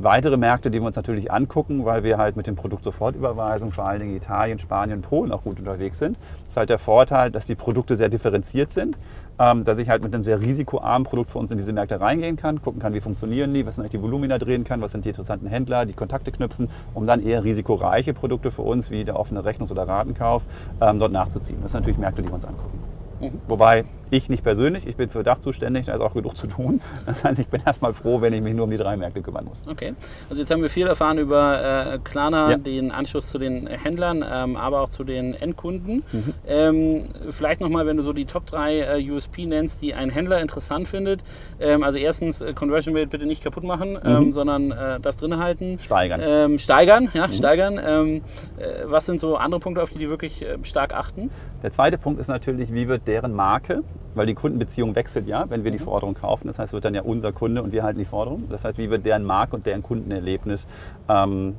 [0.00, 3.84] Weitere Märkte, die wir uns natürlich angucken, weil wir halt mit dem Produkt Sofortüberweisung, vor
[3.84, 7.54] allen Dingen Italien, Spanien, Polen auch gut unterwegs sind, ist halt der Vorteil, dass die
[7.54, 8.98] Produkte sehr differenziert sind,
[9.38, 12.34] ähm, dass ich halt mit einem sehr risikoarmen Produkt für uns in diese Märkte reingehen
[12.34, 15.04] kann, gucken kann, wie funktionieren die, was sind eigentlich die Volumina drehen kann, was sind
[15.04, 19.16] die interessanten Händler, die Kontakte knüpfen, um dann eher risikoreiche Produkte für uns, wie der
[19.16, 20.42] offene Rechnungs- oder Ratenkauf,
[20.80, 21.58] ähm, dort nachzuziehen.
[21.62, 22.80] Das sind natürlich Märkte, die wir uns angucken.
[23.20, 23.40] Mhm.
[23.46, 23.84] Wobei
[24.16, 26.80] ich nicht persönlich, ich bin für Dach zuständig, da ist auch genug zu tun.
[27.06, 29.44] Das heißt, ich bin erstmal froh, wenn ich mich nur um die drei Märkte kümmern
[29.44, 29.62] muss.
[29.68, 29.94] Okay,
[30.28, 32.56] also jetzt haben wir viel erfahren über äh, Klarna, ja.
[32.56, 36.02] den Anschluss zu den Händlern, ähm, aber auch zu den Endkunden.
[36.12, 36.34] Mhm.
[36.46, 37.00] Ähm,
[37.30, 40.88] vielleicht nochmal, wenn du so die Top 3 äh, USP nennst, die ein Händler interessant
[40.88, 41.22] findet.
[41.60, 44.32] Ähm, also erstens, äh, Conversion Rate bitte nicht kaputt machen, ähm, mhm.
[44.32, 45.78] sondern äh, das drin halten.
[45.78, 46.20] Steigern.
[46.22, 47.32] Ähm, steigern, ja, mhm.
[47.32, 47.80] steigern.
[47.84, 48.22] Ähm,
[48.58, 51.30] äh, was sind so andere Punkte, auf die die wirklich äh, stark achten?
[51.62, 53.82] Der zweite Punkt ist natürlich, wie wird deren Marke
[54.14, 56.46] weil die Kundenbeziehung wechselt ja, wenn wir die Forderung kaufen.
[56.46, 58.44] Das heißt, es wird dann ja unser Kunde und wir halten die Forderung.
[58.50, 60.66] Das heißt, wie wird deren Markt und deren Kundenerlebnis
[61.08, 61.54] ähm,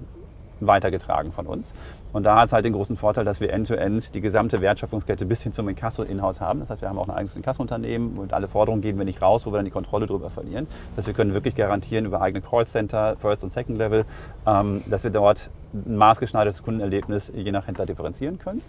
[0.60, 1.74] weitergetragen von uns.
[2.13, 5.26] Und da hat es halt den großen Vorteil, dass wir end-to-end -end die gesamte Wertschöpfungskette
[5.26, 6.60] bis hin zum Inkasso in-house haben.
[6.60, 9.46] Das heißt, wir haben auch ein eigenes Inkasso-Unternehmen und alle Forderungen geben wir nicht raus,
[9.46, 10.68] wo wir dann die Kontrolle darüber verlieren.
[10.96, 14.06] Das heißt, wir können wirklich garantieren über eigene Callcenter, First und Second Level,
[14.48, 18.62] ähm, dass wir dort ein maßgeschneidertes Kundenerlebnis je nach Händler differenzieren können.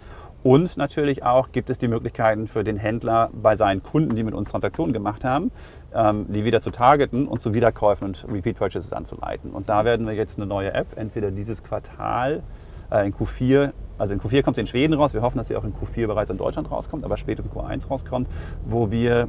[0.47, 4.33] Und natürlich auch gibt es die Möglichkeiten für den Händler bei seinen Kunden, die mit
[4.33, 5.51] uns Transaktionen gemacht haben,
[5.93, 9.51] ähm, die wieder zu targeten und zu Wiederkäufen und Repeat Purchases anzuleiten.
[9.51, 12.43] Und da werden wir jetzt eine neue App, entweder dieses Quartal
[12.89, 15.13] äh, in Q4 also in Q4 kommt sie in Schweden raus.
[15.13, 18.29] Wir hoffen, dass sie auch in Q4 bereits in Deutschland rauskommt, aber spätestens Q1 rauskommt,
[18.63, 19.27] wo wir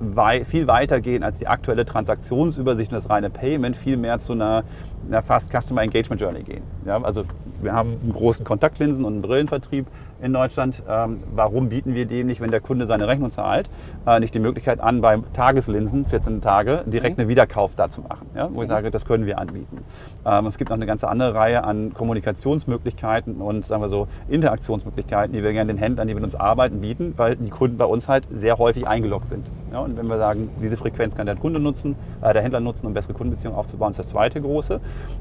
[0.00, 4.32] wei viel weiter gehen als die aktuelle Transaktionsübersicht und das reine Payment, viel mehr zu
[4.32, 4.64] einer,
[5.08, 6.62] einer fast Customer Engagement Journey gehen.
[6.84, 7.24] Ja, also
[7.60, 9.86] wir haben einen großen Kontaktlinsen- und einen Brillenvertrieb
[10.22, 10.82] in Deutschland.
[10.88, 13.68] Ähm, warum bieten wir dem nicht, wenn der Kunde seine Rechnung zahlt,
[14.06, 17.22] äh, nicht die Möglichkeit an, bei Tageslinsen, 14 Tage, direkt mhm.
[17.22, 18.26] eine Wiederkauf da zu machen?
[18.34, 18.48] Ja?
[18.52, 18.72] Wo ich mhm.
[18.72, 19.78] sage, das können wir anbieten.
[20.24, 25.32] Ähm, es gibt noch eine ganze andere Reihe an Kommunikationsmöglichkeiten und sagen wir so Interaktionsmöglichkeiten,
[25.32, 28.08] die wir gerne den Händlern, die mit uns arbeiten, bieten, weil die Kunden bei uns
[28.08, 29.50] halt sehr häufig eingeloggt sind.
[29.72, 29.87] Ja?
[29.90, 32.94] Und wenn wir sagen, diese Frequenz kann der Kunde nutzen, äh, der Händler nutzen, um
[32.94, 34.80] bessere Kundenbeziehungen aufzubauen, ist das zweite große.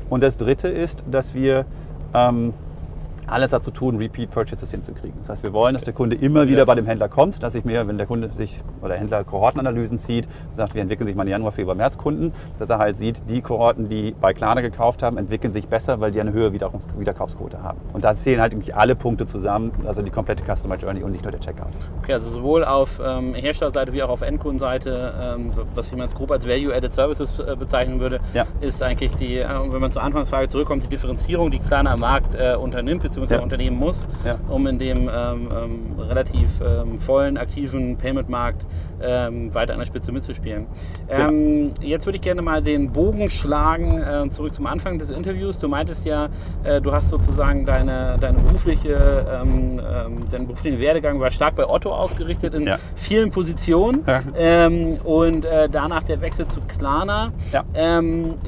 [0.09, 1.65] Und das dritte ist, dass wir
[2.13, 2.53] ähm,
[3.27, 5.17] alles dazu tun, Repeat Purchases hinzukriegen.
[5.19, 7.65] Das heißt, wir wollen, dass der Kunde immer wieder bei dem Händler kommt, dass ich
[7.65, 11.27] mir, wenn der Kunde sich oder der Händler Kohortenanalysen zieht, sagt, wir entwickeln sich mal
[11.27, 15.17] Januar, Februar, März Kunden, dass er halt sieht, die Kohorten, die bei Klarna gekauft haben,
[15.17, 17.79] entwickeln sich besser, weil die eine höhere Wiederkaufsquote haben.
[17.93, 21.23] Und da zählen halt irgendwie alle Punkte zusammen, also die komplette Customer Journey und nicht
[21.23, 21.67] nur der Checkout.
[22.01, 26.31] Okay, also sowohl auf ähm, Herstellerseite wie auch auf Endkundenseite, ähm, was ich mal grob
[26.31, 28.45] als Value-Added Services äh, bezeichnen würde, ja.
[28.61, 32.35] ist eigentlich die, äh, wenn man zur Anfangsfrage zurückkommt, die Differenzierung, die Klarna am Markt
[32.35, 33.43] äh, unternimmt, beziehungsweise ja.
[33.43, 34.37] unternehmen muss ja.
[34.49, 38.65] um in dem ähm, ähm, relativ ähm, vollen, aktiven Payment-Markt
[39.01, 40.67] ähm, weiter an der Spitze mitzuspielen.
[41.09, 41.27] Ja.
[41.27, 45.59] Ähm, jetzt würde ich gerne mal den Bogen schlagen, äh, zurück zum Anfang des Interviews.
[45.59, 46.29] Du meintest ja,
[46.63, 48.97] äh, du hast sozusagen deine, deine berufliche,
[50.31, 54.03] deinen beruflichen Werdegang war stark bei Otto ausgerichtet in vielen Positionen
[55.03, 57.31] und äh, danach der Wechsel zu Klarna.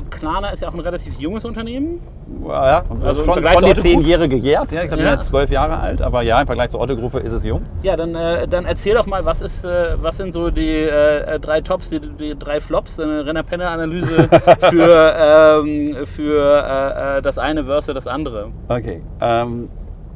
[0.09, 1.99] Klarna ist ja auch ein relativ junges Unternehmen.
[2.47, 4.71] Ja, also schon, schon die zehn Jahre gejährt.
[4.71, 5.11] Ja, ich bin ja.
[5.11, 7.61] jetzt zwölf Jahre alt, aber ja, im Vergleich zur Otto-Gruppe ist es jung.
[7.83, 11.39] Ja, dann, äh, dann erzähl doch mal, was, ist, äh, was sind so die äh,
[11.39, 14.29] drei Tops, die, die, drei Flops, eine Renner-Penner-Analyse
[14.69, 18.49] für, ähm, für äh, äh, das eine versus das andere.
[18.67, 19.69] Okay, ähm,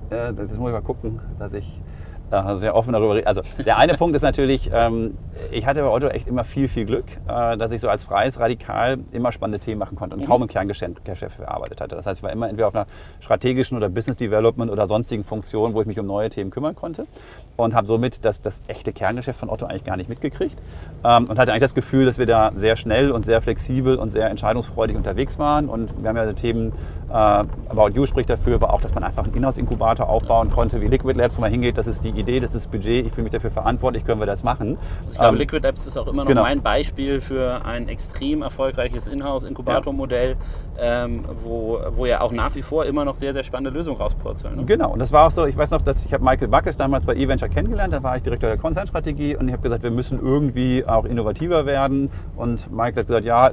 [0.10, 1.82] äh, das muss ich mal gucken, dass ich
[2.56, 3.28] sehr offen darüber reden.
[3.28, 5.18] Also der eine Punkt ist natürlich, ähm,
[5.52, 8.40] ich hatte bei Otto echt immer viel, viel Glück, äh, dass ich so als freies
[8.40, 10.28] Radikal immer spannende Themen machen konnte und mhm.
[10.28, 11.96] kaum im Kerngeschäft gearbeitet hatte.
[11.96, 12.88] Das heißt, ich war immer entweder auf einer
[13.20, 17.08] strategischen oder Business Development oder sonstigen Funktion, wo ich mich um neue Themen kümmern konnte
[17.56, 20.58] und habe somit das, das echte Kerngeschäft von Otto eigentlich gar nicht mitgekriegt
[21.04, 24.10] ähm, und hatte eigentlich das Gefühl, dass wir da sehr schnell und sehr flexibel und
[24.10, 26.74] sehr entscheidungsfreudig unterwegs waren und wir haben ja Themen,
[27.10, 30.88] äh, About You spricht dafür, aber auch, dass man einfach einen Inhouse-Inkubator aufbauen konnte, wie
[30.88, 33.24] Liquid Labs, wo man hingeht, das ist die Idee, das ist das Budget, ich fühle
[33.24, 34.78] mich dafür verantwortlich, können wir das machen.
[35.10, 36.44] Ich glaube, ähm, Liquid Apps ist auch immer noch genau.
[36.44, 40.36] mein Beispiel für ein extrem erfolgreiches Inhouse-Inkubator-Modell,
[40.78, 41.06] ja.
[41.06, 44.56] ähm, wo, wo ja auch nach wie vor immer noch sehr, sehr spannende Lösungen rauspurzeln.
[44.56, 44.66] Ne?
[44.66, 47.06] Genau, und das war auch so, ich weiß noch, dass ich habe Michael Backes damals
[47.06, 50.20] bei eVenture kennengelernt, da war ich Direktor der Konzernstrategie und ich habe gesagt, wir müssen
[50.20, 53.52] irgendwie auch innovativer werden und Michael hat gesagt, ja,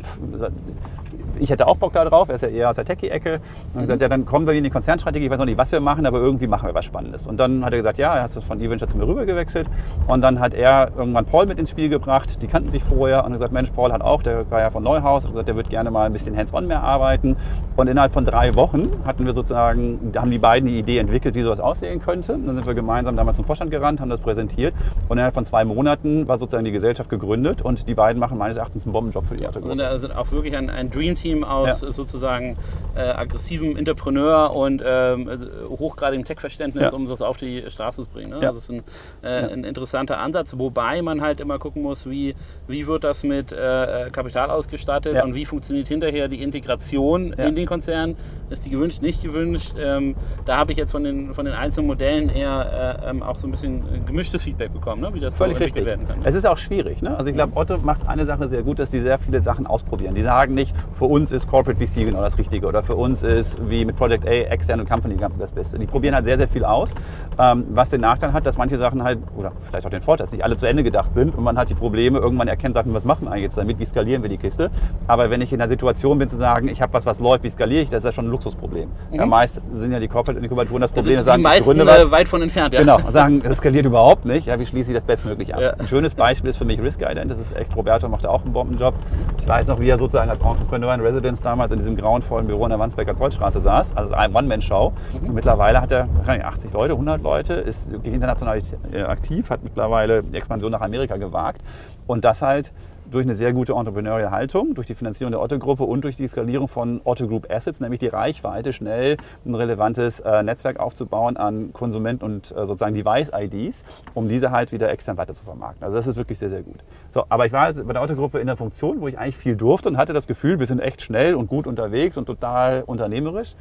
[1.39, 3.35] ich hätte auch Bock darauf, er ist ja eher aus der Techie-Ecke.
[3.35, 3.81] Und mhm.
[3.81, 6.07] gesagt, ja, dann kommen wir in die Konzernstrategie, ich weiß noch nicht, was wir machen,
[6.07, 7.27] aber irgendwie machen wir was Spannendes.
[7.27, 9.69] Und dann hat er gesagt, ja, er hat von eVenture zu mir rüber gewechselt.
[10.07, 13.33] Und dann hat er irgendwann Paul mit ins Spiel gebracht, die kannten sich vorher und
[13.33, 15.91] gesagt, Mensch, Paul hat auch, der war ja von Neuhaus, und gesagt, der wird gerne
[15.91, 17.37] mal ein bisschen hands-on mehr arbeiten.
[17.77, 21.35] Und innerhalb von drei Wochen hatten wir sozusagen, da haben die beiden die Idee entwickelt,
[21.35, 22.33] wie sowas aussehen könnte.
[22.33, 24.75] Dann sind wir gemeinsam damals zum Vorstand gerannt, haben das präsentiert.
[25.09, 28.57] Und innerhalb von zwei Monaten war sozusagen die Gesellschaft gegründet und die beiden machen meines
[28.57, 29.87] Erachtens einen Bombenjob für die Autogruppe.
[29.87, 31.93] Also sind auch wirklich ein, ein Dream-Team aus ja.
[31.93, 32.57] sozusagen
[32.95, 35.29] äh, aggressivem Entrepreneur und ähm,
[35.69, 36.93] hochgradigem Tech-Verständnis, ja.
[36.93, 38.31] um das auf die Straße zu bringen.
[38.31, 38.39] Ne?
[38.43, 38.49] Ja.
[38.49, 38.83] Also es ist ein,
[39.23, 42.35] äh, ein, interessanter Ansatz, wobei man halt immer gucken muss, wie,
[42.67, 47.67] wie wird das mit äh, Kapital ausgestattet und wie funktioniert hinterher die Integration in den
[47.67, 48.17] Konzern.
[48.51, 49.75] Ist die gewünscht, nicht gewünscht?
[49.79, 53.39] Ähm, da habe ich jetzt von den, von den einzelnen Modellen eher äh, ähm, auch
[53.39, 55.15] so ein bisschen gemischtes Feedback bekommen, ne?
[55.15, 55.87] wie das Völlig so richtig.
[55.87, 56.19] werden kann.
[56.25, 57.01] Es ist auch schwierig.
[57.03, 57.17] Ne?
[57.17, 60.15] Also ich glaube, Otto macht eine Sache sehr gut, dass die sehr viele Sachen ausprobieren.
[60.15, 63.59] Die sagen nicht, für uns ist Corporate VC genau das Richtige oder für uns ist
[63.71, 65.79] wie mit Project A External Company das Beste.
[65.79, 66.93] Die probieren halt sehr, sehr viel aus,
[67.39, 70.33] ähm, was den Nachteil hat, dass manche Sachen halt, oder vielleicht auch den Vorteil, dass
[70.33, 73.07] nicht alle zu Ende gedacht sind und man hat die Probleme, irgendwann erkennt, sagt, was
[73.07, 74.71] machen wir jetzt damit, wie skalieren wir die Kiste.
[75.07, 77.51] Aber wenn ich in der Situation bin zu sagen, ich habe was, was läuft, wie
[77.51, 78.91] skaliere ich, das ist ja schon ein Luxusproblem.
[79.11, 79.17] Mhm.
[79.17, 82.29] Ja, meist sind ja die Corporate Inkubatoren das Problem, sagen, die meisten gründe was, weit
[82.29, 82.75] von entfernt.
[82.75, 82.81] Ja.
[82.81, 85.63] Genau, sagen, es skaliert überhaupt nicht, ja, wie schließe ich das bestmöglich ab.
[85.63, 85.71] Ja.
[85.71, 88.53] Ein schönes Beispiel ist für mich Risk Ident, das ist echt, Roberto macht auch einen
[88.53, 88.93] Bombenjob.
[89.39, 92.65] Ich weiß noch, wie er sozusagen als Entrepreneur in Residence damals in diesem grauenvollen Büro
[92.65, 94.93] in der Wandsbecker Zollstraße saß, also eine One-Man-Show.
[95.21, 95.29] Mhm.
[95.29, 98.61] Und mittlerweile hat er 80 Leute, 100 Leute, ist international
[98.93, 101.63] äh, aktiv, hat mittlerweile die Expansion nach Amerika gewagt.
[102.07, 102.73] Und das halt
[103.11, 106.69] durch eine sehr gute Entrepreneurial Haltung, durch die Finanzierung der Otto-Gruppe und durch die Skalierung
[106.69, 112.25] von Otto Group Assets, nämlich die Reichweite, schnell ein relevantes äh, Netzwerk aufzubauen an Konsumenten
[112.25, 115.85] und äh, sozusagen Device-IDs, um diese halt wieder extern weiter zu vermarkten.
[115.85, 116.83] Also das ist wirklich sehr, sehr gut.
[117.11, 119.57] So, aber ich war also bei der Otto-Gruppe in der Funktion, wo ich eigentlich viel
[119.57, 123.55] durfte und hatte das Gefühl, wir sind echt schnell und gut unterwegs und total unternehmerisch.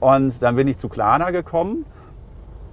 [0.00, 1.86] Und dann bin ich zu Klarna gekommen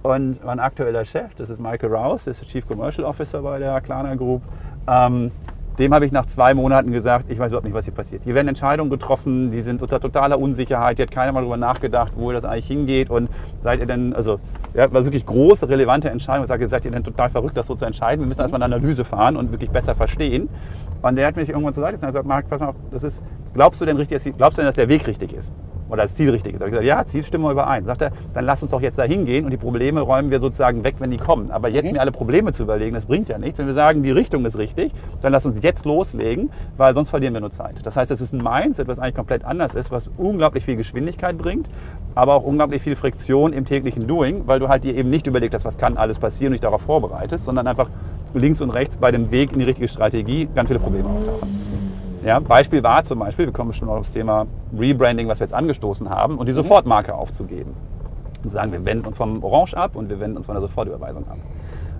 [0.04, 3.80] und mein aktueller Chef, das ist Michael Rouse, der ist Chief Commercial Officer bei der
[3.80, 4.42] Klarna Group,
[4.86, 5.32] ähm,
[5.78, 8.24] dem habe ich nach zwei Monaten gesagt, ich weiß überhaupt nicht, was hier passiert.
[8.24, 10.96] Hier werden Entscheidungen getroffen, die sind unter totaler Unsicherheit.
[10.96, 13.10] Hier hat keiner mal darüber nachgedacht, wo das eigentlich hingeht.
[13.10, 13.28] Und
[13.60, 14.40] seid ihr denn, also,
[14.72, 16.44] ja, war wirklich große, relevante Entscheidung.
[16.44, 18.20] Ich sage, seid ihr denn total verrückt, das so zu entscheiden?
[18.22, 20.48] Wir müssen erstmal eine Analyse fahren und wirklich besser verstehen.
[21.02, 23.22] Und der hat mich irgendwann zur Seite gesagt, gesagt, Marc, pass mal auf, das ist,
[23.52, 25.52] glaubst du denn richtig, glaubst du denn, dass der Weg richtig ist?
[25.88, 26.60] Oder das Ziel richtig ist?
[26.60, 27.84] Da habe ich gesagt, ja, Ziel stimmen wir überein.
[27.84, 30.82] Sagt er, dann lass uns doch jetzt da hingehen und die Probleme räumen wir sozusagen
[30.82, 31.50] weg, wenn die kommen.
[31.50, 31.92] Aber jetzt mhm.
[31.92, 33.58] mir alle Probleme zu überlegen, das bringt ja nichts.
[33.58, 37.34] Wenn wir sagen, die Richtung ist richtig, dann lass uns jetzt loslegen, weil sonst verlieren
[37.34, 37.84] wir nur Zeit.
[37.84, 41.36] Das heißt, es ist ein Mindset, was eigentlich komplett anders ist, was unglaublich viel Geschwindigkeit
[41.36, 41.68] bringt,
[42.14, 45.54] aber auch unglaublich viel Friktion im täglichen Doing, weil du halt dir eben nicht überlegt
[45.54, 47.90] hast, was kann alles passieren und dich darauf vorbereitest, sondern einfach
[48.34, 51.74] links und rechts bei dem Weg in die richtige Strategie ganz viele Probleme auftauchen.
[52.24, 54.46] Ja, Beispiel war zum Beispiel, wir kommen schon noch aufs Thema
[54.78, 56.56] Rebranding, was wir jetzt angestoßen haben, und die mhm.
[56.56, 57.74] Sofortmarke aufzugeben.
[58.42, 61.24] Und sagen, wir wenden uns vom Orange ab und wir wenden uns von der Sofortüberweisung
[61.28, 61.38] ab.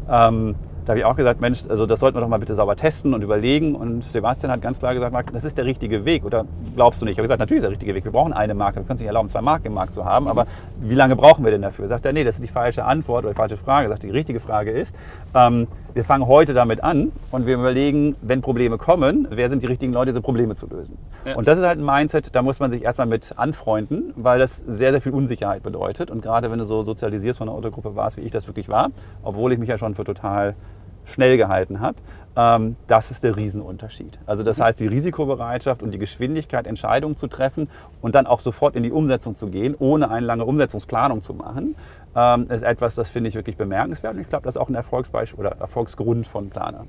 [0.09, 2.76] Ähm, da habe ich auch gesagt, Mensch, also das sollten wir doch mal bitte sauber
[2.76, 3.74] testen und überlegen.
[3.74, 6.24] Und Sebastian hat ganz klar gesagt, Marc, das ist der richtige Weg.
[6.24, 6.44] Oder
[6.74, 7.12] glaubst du nicht?
[7.12, 8.04] Ich habe gesagt, natürlich ist der richtige Weg.
[8.04, 8.76] Wir brauchen eine Marke.
[8.76, 10.28] Wir können es nicht erlauben, zwei Marken im Markt zu haben.
[10.28, 10.46] Aber
[10.80, 11.88] wie lange brauchen wir denn dafür?
[11.88, 13.88] Sagt er, nee, das ist die falsche Antwort oder die falsche Frage.
[13.88, 14.94] Sagt, die richtige Frage ist,
[15.34, 19.66] ähm, wir fangen heute damit an und wir überlegen, wenn Probleme kommen, wer sind die
[19.66, 20.98] richtigen Leute, diese Probleme zu lösen.
[21.24, 21.36] Ja.
[21.36, 24.58] Und das ist halt ein Mindset, da muss man sich erstmal mit anfreunden, weil das
[24.58, 26.10] sehr, sehr viel Unsicherheit bedeutet.
[26.10, 28.90] Und gerade wenn du so sozialisierst von einer Autogruppe warst, wie ich das wirklich war,
[29.22, 30.56] obwohl ich mich ja schon für total
[31.04, 31.96] schnell gehalten habe,
[32.36, 34.18] ähm, das ist der Riesenunterschied.
[34.26, 37.68] Also das heißt, die Risikobereitschaft und die Geschwindigkeit, Entscheidungen zu treffen
[38.00, 41.76] und dann auch sofort in die Umsetzung zu gehen, ohne eine lange Umsetzungsplanung zu machen,
[42.16, 44.14] ähm, ist etwas, das finde ich wirklich bemerkenswert.
[44.14, 46.88] Und ich glaube, das ist auch ein Erfolgsbeispiel oder Erfolgsgrund von Planup.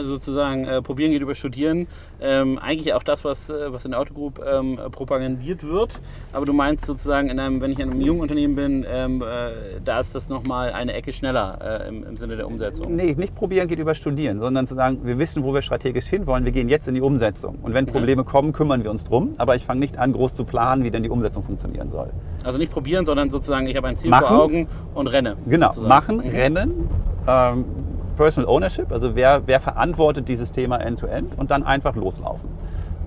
[0.00, 1.86] Also sozusagen äh, probieren geht über studieren.
[2.22, 6.00] Ähm, eigentlich auch das, was, äh, was in der Autogroup ähm, propagandiert wird.
[6.32, 9.80] Aber du meinst sozusagen, in einem, wenn ich in einem jungen Unternehmen bin, ähm, äh,
[9.84, 12.96] da ist das nochmal eine Ecke schneller äh, im, im, Sinne der Umsetzung.
[12.96, 16.46] Nee, nicht probieren geht über studieren, sondern zu sagen, wir wissen, wo wir strategisch hinwollen,
[16.46, 17.58] wir gehen jetzt in die Umsetzung.
[17.60, 17.90] Und wenn mhm.
[17.90, 18.26] Probleme mhm.
[18.26, 19.34] kommen, kümmern wir uns drum.
[19.36, 22.08] Aber ich fange nicht an, groß zu planen, wie denn die Umsetzung funktionieren soll.
[22.42, 24.28] Also nicht probieren, sondern sozusagen, ich habe ein Ziel Machen.
[24.28, 25.36] vor Augen und renne.
[25.46, 25.88] Genau, sozusagen.
[25.88, 26.30] machen, mhm.
[26.30, 26.88] rennen.
[27.28, 27.64] Ähm,
[28.20, 32.50] Personal Ownership, also wer, wer verantwortet dieses Thema end-to-end -End und dann einfach loslaufen.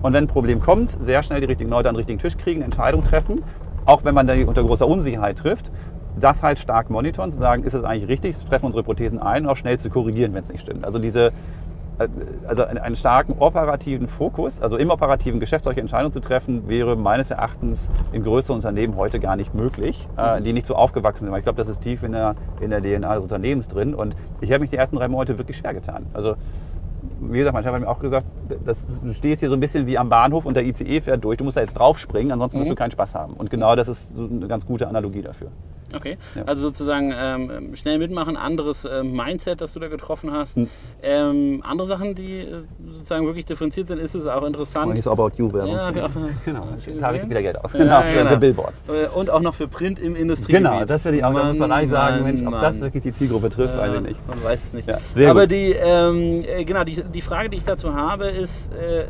[0.02, 2.62] Und wenn ein Problem kommt, sehr schnell die richtigen Leute an den richtigen Tisch kriegen,
[2.62, 3.44] Entscheidungen treffen,
[3.84, 5.70] auch wenn man die unter großer Unsicherheit trifft,
[6.18, 9.52] das halt stark monitoren, zu sagen, ist es eigentlich richtig, treffen unsere Hypothesen ein und
[9.52, 10.84] auch schnell zu korrigieren, wenn es nicht stimmt.
[10.84, 11.30] Also diese
[12.46, 17.30] also einen starken operativen Fokus, also im operativen Geschäft solche Entscheidungen zu treffen, wäre meines
[17.30, 21.36] Erachtens in größeren Unternehmen heute gar nicht möglich, äh, die nicht so aufgewachsen sind.
[21.36, 23.94] ich glaube, das ist tief in der, in der DNA des Unternehmens drin.
[23.94, 26.06] Und ich habe mich die ersten drei Monate wirklich schwer getan.
[26.12, 26.34] Also
[27.20, 28.26] wie gesagt, mein Chef hat mir auch gesagt,
[28.64, 31.36] das, du stehst hier so ein bisschen wie am Bahnhof und der ICE fährt durch,
[31.36, 32.62] du musst da jetzt draufspringen, ansonsten mhm.
[32.62, 33.34] wirst du keinen Spaß haben.
[33.34, 35.48] Und genau das ist eine ganz gute Analogie dafür.
[35.94, 36.42] Okay, ja.
[36.44, 40.56] also sozusagen ähm, schnell mitmachen, anderes äh, Mindset, das du da getroffen hast.
[40.56, 40.68] Hm.
[41.02, 44.90] Ähm, andere Sachen, die äh, sozusagen wirklich differenziert sind, ist es auch interessant.
[44.90, 45.74] Und ist About You Werbung.
[45.74, 46.08] Ja, ja,
[46.44, 47.72] genau, Tarek wieder Geld aus.
[47.72, 48.36] Genau, für, genau.
[48.36, 48.84] Billboards.
[48.88, 50.70] Äh, und auch noch für Print im Industriegebiet.
[50.70, 52.62] Genau, das würde ich auch, Mann, da muss man eigentlich sagen, Mensch, ob Mann.
[52.62, 54.28] das wirklich die Zielgruppe trifft, weiß ich nicht.
[54.28, 54.88] Man weiß es nicht.
[55.28, 55.52] Aber gut.
[55.52, 59.06] die, ähm, äh, genau, die, die Frage, die ich dazu habe, ist äh, äh,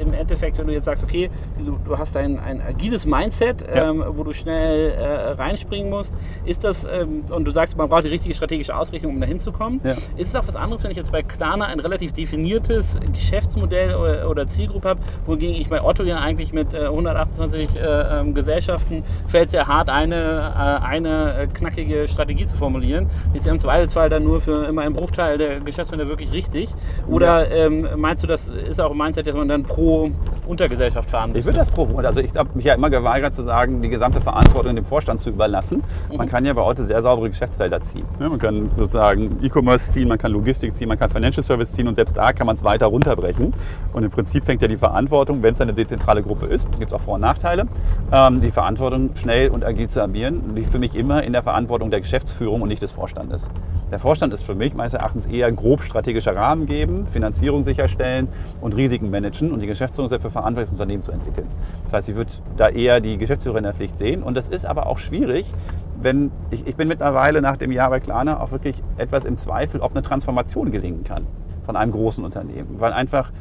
[0.00, 4.04] im Endeffekt, wenn du jetzt sagst, okay, du, du hast ein, ein agiles Mindset, ähm,
[4.08, 4.94] wo du schnell
[5.38, 6.14] reinspringen musst, musst.
[6.44, 9.80] Ist das, ähm, und du sagst, man braucht die richtige strategische Ausrichtung, um da hinzukommen.
[9.84, 9.92] Ja.
[10.16, 14.30] Ist es auch was anderes, wenn ich jetzt bei Klarna ein relativ definiertes Geschäftsmodell oder,
[14.30, 19.02] oder Zielgruppe habe, wogegen ich bei Otto ja eigentlich mit äh, 128 äh, ähm, Gesellschaften
[19.28, 23.08] fällt es ja hart, eine, äh, eine äh, knackige Strategie zu formulieren.
[23.34, 26.72] Ist ja im Zweifelsfall dann nur für immer ein Bruchteil der Geschäftsmodelle wirklich richtig.
[27.08, 30.10] Oder ähm, meinst du, das ist auch ein Mindset, dass man dann pro
[30.46, 33.82] Untergesellschaft fahren Ich würde das pro, also ich habe mich ja immer geweigert zu sagen,
[33.82, 35.82] die gesamte Verantwortung dem Vorstand zu überlassen.
[36.16, 38.04] Man kann ja bei Otto sehr saubere Geschäftsfelder ziehen.
[38.20, 41.88] Ja, man kann sozusagen E-Commerce ziehen, man kann Logistik ziehen, man kann Financial Service ziehen
[41.88, 43.52] und selbst da kann man es weiter runterbrechen.
[43.92, 46.92] Und im Prinzip fängt ja die Verantwortung, wenn es eine dezentrale Gruppe ist, gibt es
[46.92, 47.66] auch Vor- und Nachteile,
[48.12, 51.90] ähm, die Verantwortung schnell und agil zu agieren, liegt für mich immer in der Verantwortung
[51.90, 53.48] der Geschäftsführung und nicht des Vorstandes.
[53.90, 58.28] Der Vorstand ist für mich meines Erachtens eher grob strategischer Rahmen geben, Finanzierung sicherstellen
[58.60, 61.46] und Risiken managen und die Geschäftsführung ist dafür verantwortlich, das Unternehmen zu entwickeln.
[61.84, 64.66] Das heißt, ich würde da eher die Geschäftsführer in der Pflicht sehen und das ist
[64.66, 65.52] aber auch schwierig,
[66.00, 69.80] wenn ich, ich bin mittlerweile nach dem Jahr bei Klarna auch wirklich etwas im Zweifel,
[69.80, 71.26] ob eine Transformation gelingen kann
[71.64, 73.32] von einem großen Unternehmen, weil einfach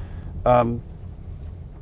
[0.45, 0.81] ähm,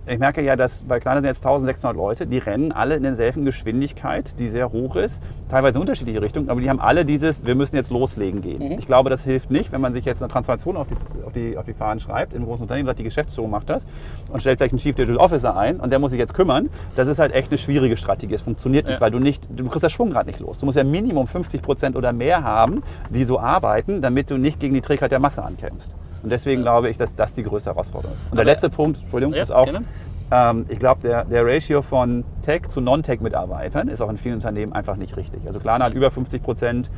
[0.05, 3.45] ich merke ja, dass bei Klarna sind jetzt 1600 Leute, die rennen alle in derselben
[3.45, 7.55] Geschwindigkeit, die sehr hoch ist, teilweise in unterschiedliche Richtungen, aber die haben alle dieses, wir
[7.55, 8.61] müssen jetzt loslegen gehen.
[8.73, 11.57] Ich glaube, das hilft nicht, wenn man sich jetzt eine Transformation auf die, auf die,
[11.57, 13.85] auf die Fahnen schreibt, in einem großen Unternehmen sagt, die Geschäftsführung macht das
[14.31, 16.69] und stellt vielleicht einen Chief Digital Officer ein und der muss sich jetzt kümmern.
[16.95, 18.33] Das ist halt echt eine schwierige Strategie.
[18.35, 19.01] Es funktioniert nicht, Ja.
[19.01, 20.57] weil du nicht, du kriegst das Schwungrad nicht los.
[20.57, 24.59] Du musst ja Minimum 50 Prozent oder mehr haben, die so arbeiten, damit du nicht
[24.59, 25.95] gegen die Trägheit der Masse ankämpfst.
[26.23, 28.31] Und deswegen glaube ich, dass das die größte Herausforderung ist.
[28.31, 29.86] Und der letzte Punkt, Entschuldigung, ist auch, gerne.
[30.31, 34.73] ähm, ich glaube, der, der Ratio von Tech zu Non-Tech-Mitarbeitern ist auch in vielen Unternehmen
[34.73, 35.41] einfach nicht richtig.
[35.45, 36.89] Also Klarna hat über 50 Prozent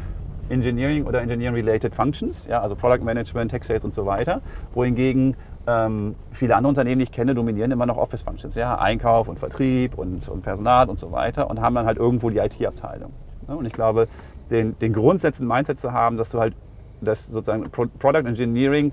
[0.49, 4.41] Engineering oder Engineering-related Functions, ja, also Product Management, Tech Sales und so weiter,
[4.73, 5.35] wohingegen
[5.67, 9.97] ähm, viele andere Unternehmen, die ich kenne, dominieren immer noch Office-Functions, ja, Einkauf und Vertrieb
[9.97, 13.11] und, und Personal und so weiter und haben dann halt irgendwo die IT-Abteilung.
[13.47, 13.55] Ne?
[13.55, 14.07] Und ich glaube,
[14.51, 16.53] den, den grundsätzlichen Mindset zu haben, dass du halt
[17.01, 18.91] das sozusagen Pro Product Engineering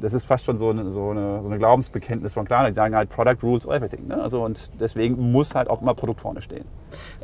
[0.00, 2.68] das ist fast schon so eine, so eine, so eine Glaubensbekenntnis von Klarna.
[2.68, 4.06] Die sagen halt, Product rules everything.
[4.08, 4.20] Ne?
[4.20, 6.64] Also, und deswegen muss halt auch immer Produkt vorne stehen.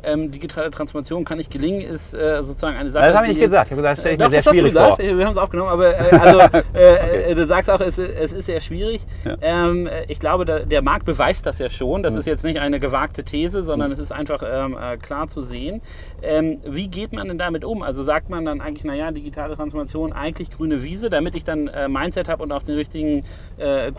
[0.03, 3.05] Ähm, digitale Transformation kann nicht gelingen, ist äh, sozusagen eine Sache.
[3.05, 3.67] Das habe ich nicht gesagt.
[3.67, 4.97] Ich habe gesagt, das stelle ich Doch, mir sehr hast du schwierig vor.
[4.97, 6.39] Wir haben es aufgenommen, aber äh, also,
[6.73, 9.05] äh, äh, du sagst auch, es, es ist sehr schwierig.
[9.41, 12.03] Ähm, äh, ich glaube, da, der Markt beweist das ja schon.
[12.03, 15.41] Das ist jetzt nicht eine gewagte These, sondern es ist einfach ähm, äh, klar zu
[15.41, 15.81] sehen.
[16.21, 17.81] Ähm, wie geht man denn damit um?
[17.81, 21.87] Also sagt man dann eigentlich, naja, digitale Transformation, eigentlich grüne Wiese, damit ich dann äh,
[21.87, 23.23] Mindset habe und auch den richtigen
[23.57, 23.91] äh,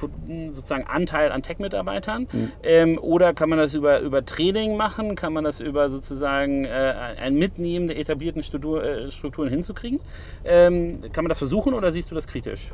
[0.50, 2.28] sozusagen Anteil an Tech-Mitarbeitern?
[2.62, 5.14] Ähm, oder kann man das über, über Training machen?
[5.14, 10.00] Kann man das über sozusagen äh, ein Mitnehmen der etablierten Struktur, äh, Strukturen hinzukriegen?
[10.44, 12.70] Ähm, kann man das versuchen oder siehst du das kritisch?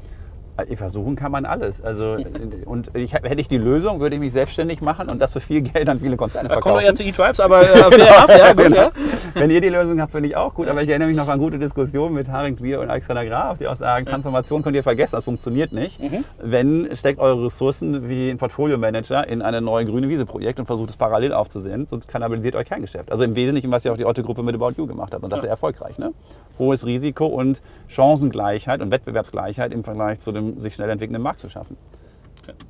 [0.76, 1.80] Versuchen kann man alles.
[1.80, 2.16] Also,
[2.64, 5.62] und ich, hätte ich die Lösung, würde ich mich selbstständig machen und das für viel
[5.62, 6.82] Geld an viele Konzerne Da kommt verkaufen.
[6.82, 8.90] doch eher zu E-Tribes, aber äh, enough, ja, gut, ja.
[9.34, 10.68] Wenn ihr die Lösung habt, finde ich auch gut.
[10.68, 13.68] Aber ich erinnere mich noch an gute Diskussionen mit Haring Clear und Alexander Graf, die
[13.68, 16.00] auch sagen, Transformation könnt ihr vergessen, das funktioniert nicht.
[16.02, 16.24] Mhm.
[16.42, 20.96] Wenn steckt eure Ressourcen wie ein Portfolio-Manager in eine neue grüne Wiese-Projekt und versucht es
[20.96, 23.10] parallel aufzusehen, sonst kannibalisiert euch kein Geschäft.
[23.12, 25.22] Also im Wesentlichen, was ja auch die Otto-Gruppe mit About You gemacht hat.
[25.22, 25.98] Und das ist erfolgreich.
[25.98, 26.12] Ne?
[26.58, 31.48] Hohes Risiko und Chancengleichheit und Wettbewerbsgleichheit im Vergleich zu dem sich schnell entwickelnden Markt zu
[31.48, 31.76] schaffen.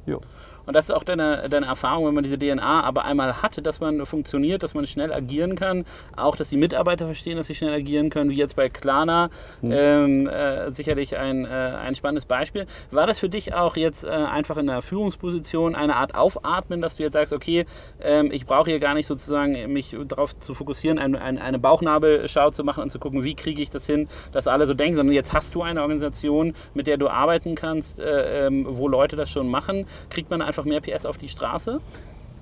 [0.07, 0.21] Jo.
[0.69, 3.81] Und das ist auch deine, deine Erfahrung, wenn man diese DNA aber einmal hatte, dass
[3.81, 7.73] man funktioniert, dass man schnell agieren kann, auch dass die Mitarbeiter verstehen, dass sie schnell
[7.73, 9.31] agieren können, wie jetzt bei Klarna,
[9.63, 12.67] ähm, äh, sicherlich ein, äh, ein spannendes Beispiel.
[12.91, 16.97] War das für dich auch jetzt äh, einfach in der Führungsposition eine Art Aufatmen, dass
[16.97, 17.65] du jetzt sagst, okay,
[18.03, 22.51] ähm, ich brauche hier gar nicht sozusagen mich darauf zu fokussieren, ein, ein, eine Bauchnabelschau
[22.51, 25.15] zu machen und zu gucken, wie kriege ich das hin, dass alle so denken, sondern
[25.15, 29.31] jetzt hast du eine Organisation, mit der du arbeiten kannst, äh, ähm, wo Leute das
[29.31, 31.81] schon machen, kriegt man einfach mehr PS auf die Straße?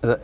[0.02, 0.18] Also, äh,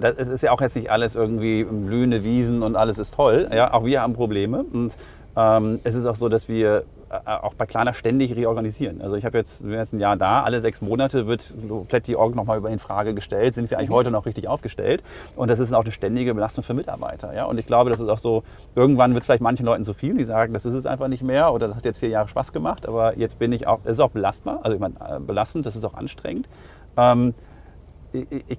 [0.00, 3.48] das, es ist ja auch jetzt nicht alles irgendwie blühende Wiesen und alles ist toll.
[3.52, 4.64] Ja, auch wir haben Probleme.
[4.64, 4.96] Und
[5.36, 9.00] ähm, es ist auch so, dass wir äh, auch bei Klarna ständig reorganisieren.
[9.00, 12.16] Also ich habe jetzt, bin jetzt ein Jahr da, alle sechs Monate wird komplett die
[12.16, 13.54] Org nochmal über in Frage gestellt.
[13.54, 15.02] Sind wir eigentlich heute noch richtig aufgestellt?
[15.34, 17.32] Und das ist auch eine ständige Belastung für Mitarbeiter.
[17.34, 17.46] Ja?
[17.46, 18.42] Und ich glaube, das ist auch so,
[18.74, 21.22] irgendwann wird es vielleicht manchen Leuten zu viel, die sagen, das ist es einfach nicht
[21.22, 23.92] mehr oder das hat jetzt vier Jahre Spaß gemacht, aber jetzt bin ich auch, es
[23.92, 26.48] ist auch belastbar, also ich meine, äh, belastend, das ist auch anstrengend.
[26.98, 27.34] Ähm,
[28.12, 28.58] ich,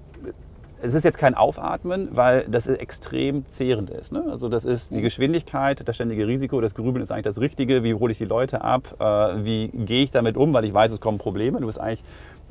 [0.82, 4.12] es ist jetzt kein Aufatmen, weil das extrem zehrend ist.
[4.12, 4.24] Ne?
[4.30, 7.84] Also das ist die Geschwindigkeit, das ständige Risiko, das Grübeln ist eigentlich das Richtige.
[7.84, 8.94] Wie hole ich die Leute ab?
[8.98, 11.60] Äh, wie gehe ich damit um, weil ich weiß, es kommen Probleme.
[11.60, 12.02] Du bist eigentlich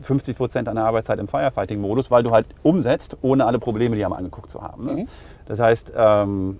[0.01, 4.13] 50 Prozent deiner Arbeitszeit im Firefighting-Modus, weil du halt umsetzt, ohne alle Probleme, die haben
[4.13, 4.85] angeguckt zu haben.
[4.85, 5.05] Ne?
[5.45, 6.59] Das heißt, ähm,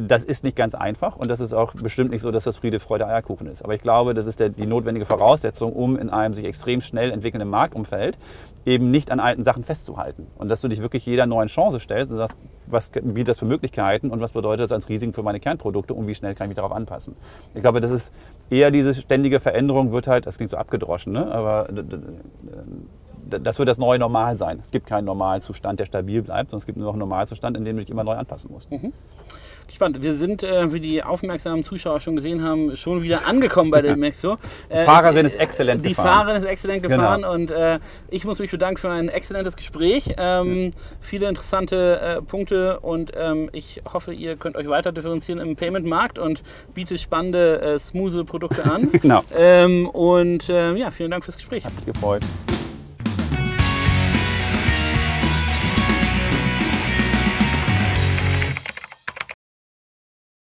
[0.00, 2.80] das ist nicht ganz einfach und das ist auch bestimmt nicht so, dass das Friede,
[2.80, 3.62] Freude, Eierkuchen ist.
[3.62, 7.10] Aber ich glaube, das ist der, die notwendige Voraussetzung, um in einem sich extrem schnell
[7.10, 8.18] entwickelnden Marktumfeld
[8.66, 10.26] eben nicht an alten Sachen festzuhalten.
[10.36, 13.46] Und dass du dich wirklich jeder neuen Chance stellst und sagst, was bietet das für
[13.46, 16.50] Möglichkeiten und was bedeutet das als Risiken für meine Kernprodukte und wie schnell kann ich
[16.50, 17.16] mich darauf anpassen.
[17.54, 18.12] Ich glaube, das ist
[18.50, 21.32] eher diese ständige Veränderung wird halt, das klingt so abgedroschen, ne?
[21.32, 21.68] aber
[23.38, 24.58] das wird das neue Normal sein.
[24.60, 27.64] Es gibt keinen Normalzustand, der stabil bleibt, sondern es gibt nur noch einen Normalzustand, in
[27.64, 28.70] dem du dich immer neu anpassen musst.
[28.70, 28.92] Mhm.
[29.72, 30.02] Spannend.
[30.02, 33.96] Wir sind, äh, wie die aufmerksamen Zuschauer schon gesehen haben, schon wieder angekommen bei der
[33.98, 34.36] Mexo.
[34.68, 36.06] Äh, die Fahrerin ist exzellent die gefahren.
[36.06, 36.96] Die Fahrerin ist exzellent genau.
[36.96, 37.32] gefahren genau.
[37.34, 37.78] und äh,
[38.08, 40.14] ich muss mich bedanken für ein exzellentes Gespräch.
[40.18, 40.70] Ähm, ja.
[41.00, 46.18] Viele interessante äh, Punkte und ähm, ich hoffe, ihr könnt euch weiter differenzieren im Payment-Markt
[46.18, 46.42] und
[46.74, 48.90] bietet spannende, äh, smooth Produkte an.
[49.00, 49.22] genau.
[49.36, 51.64] Ähm, und ähm, ja, vielen Dank fürs Gespräch.
[51.64, 52.22] Hat mich gefreut.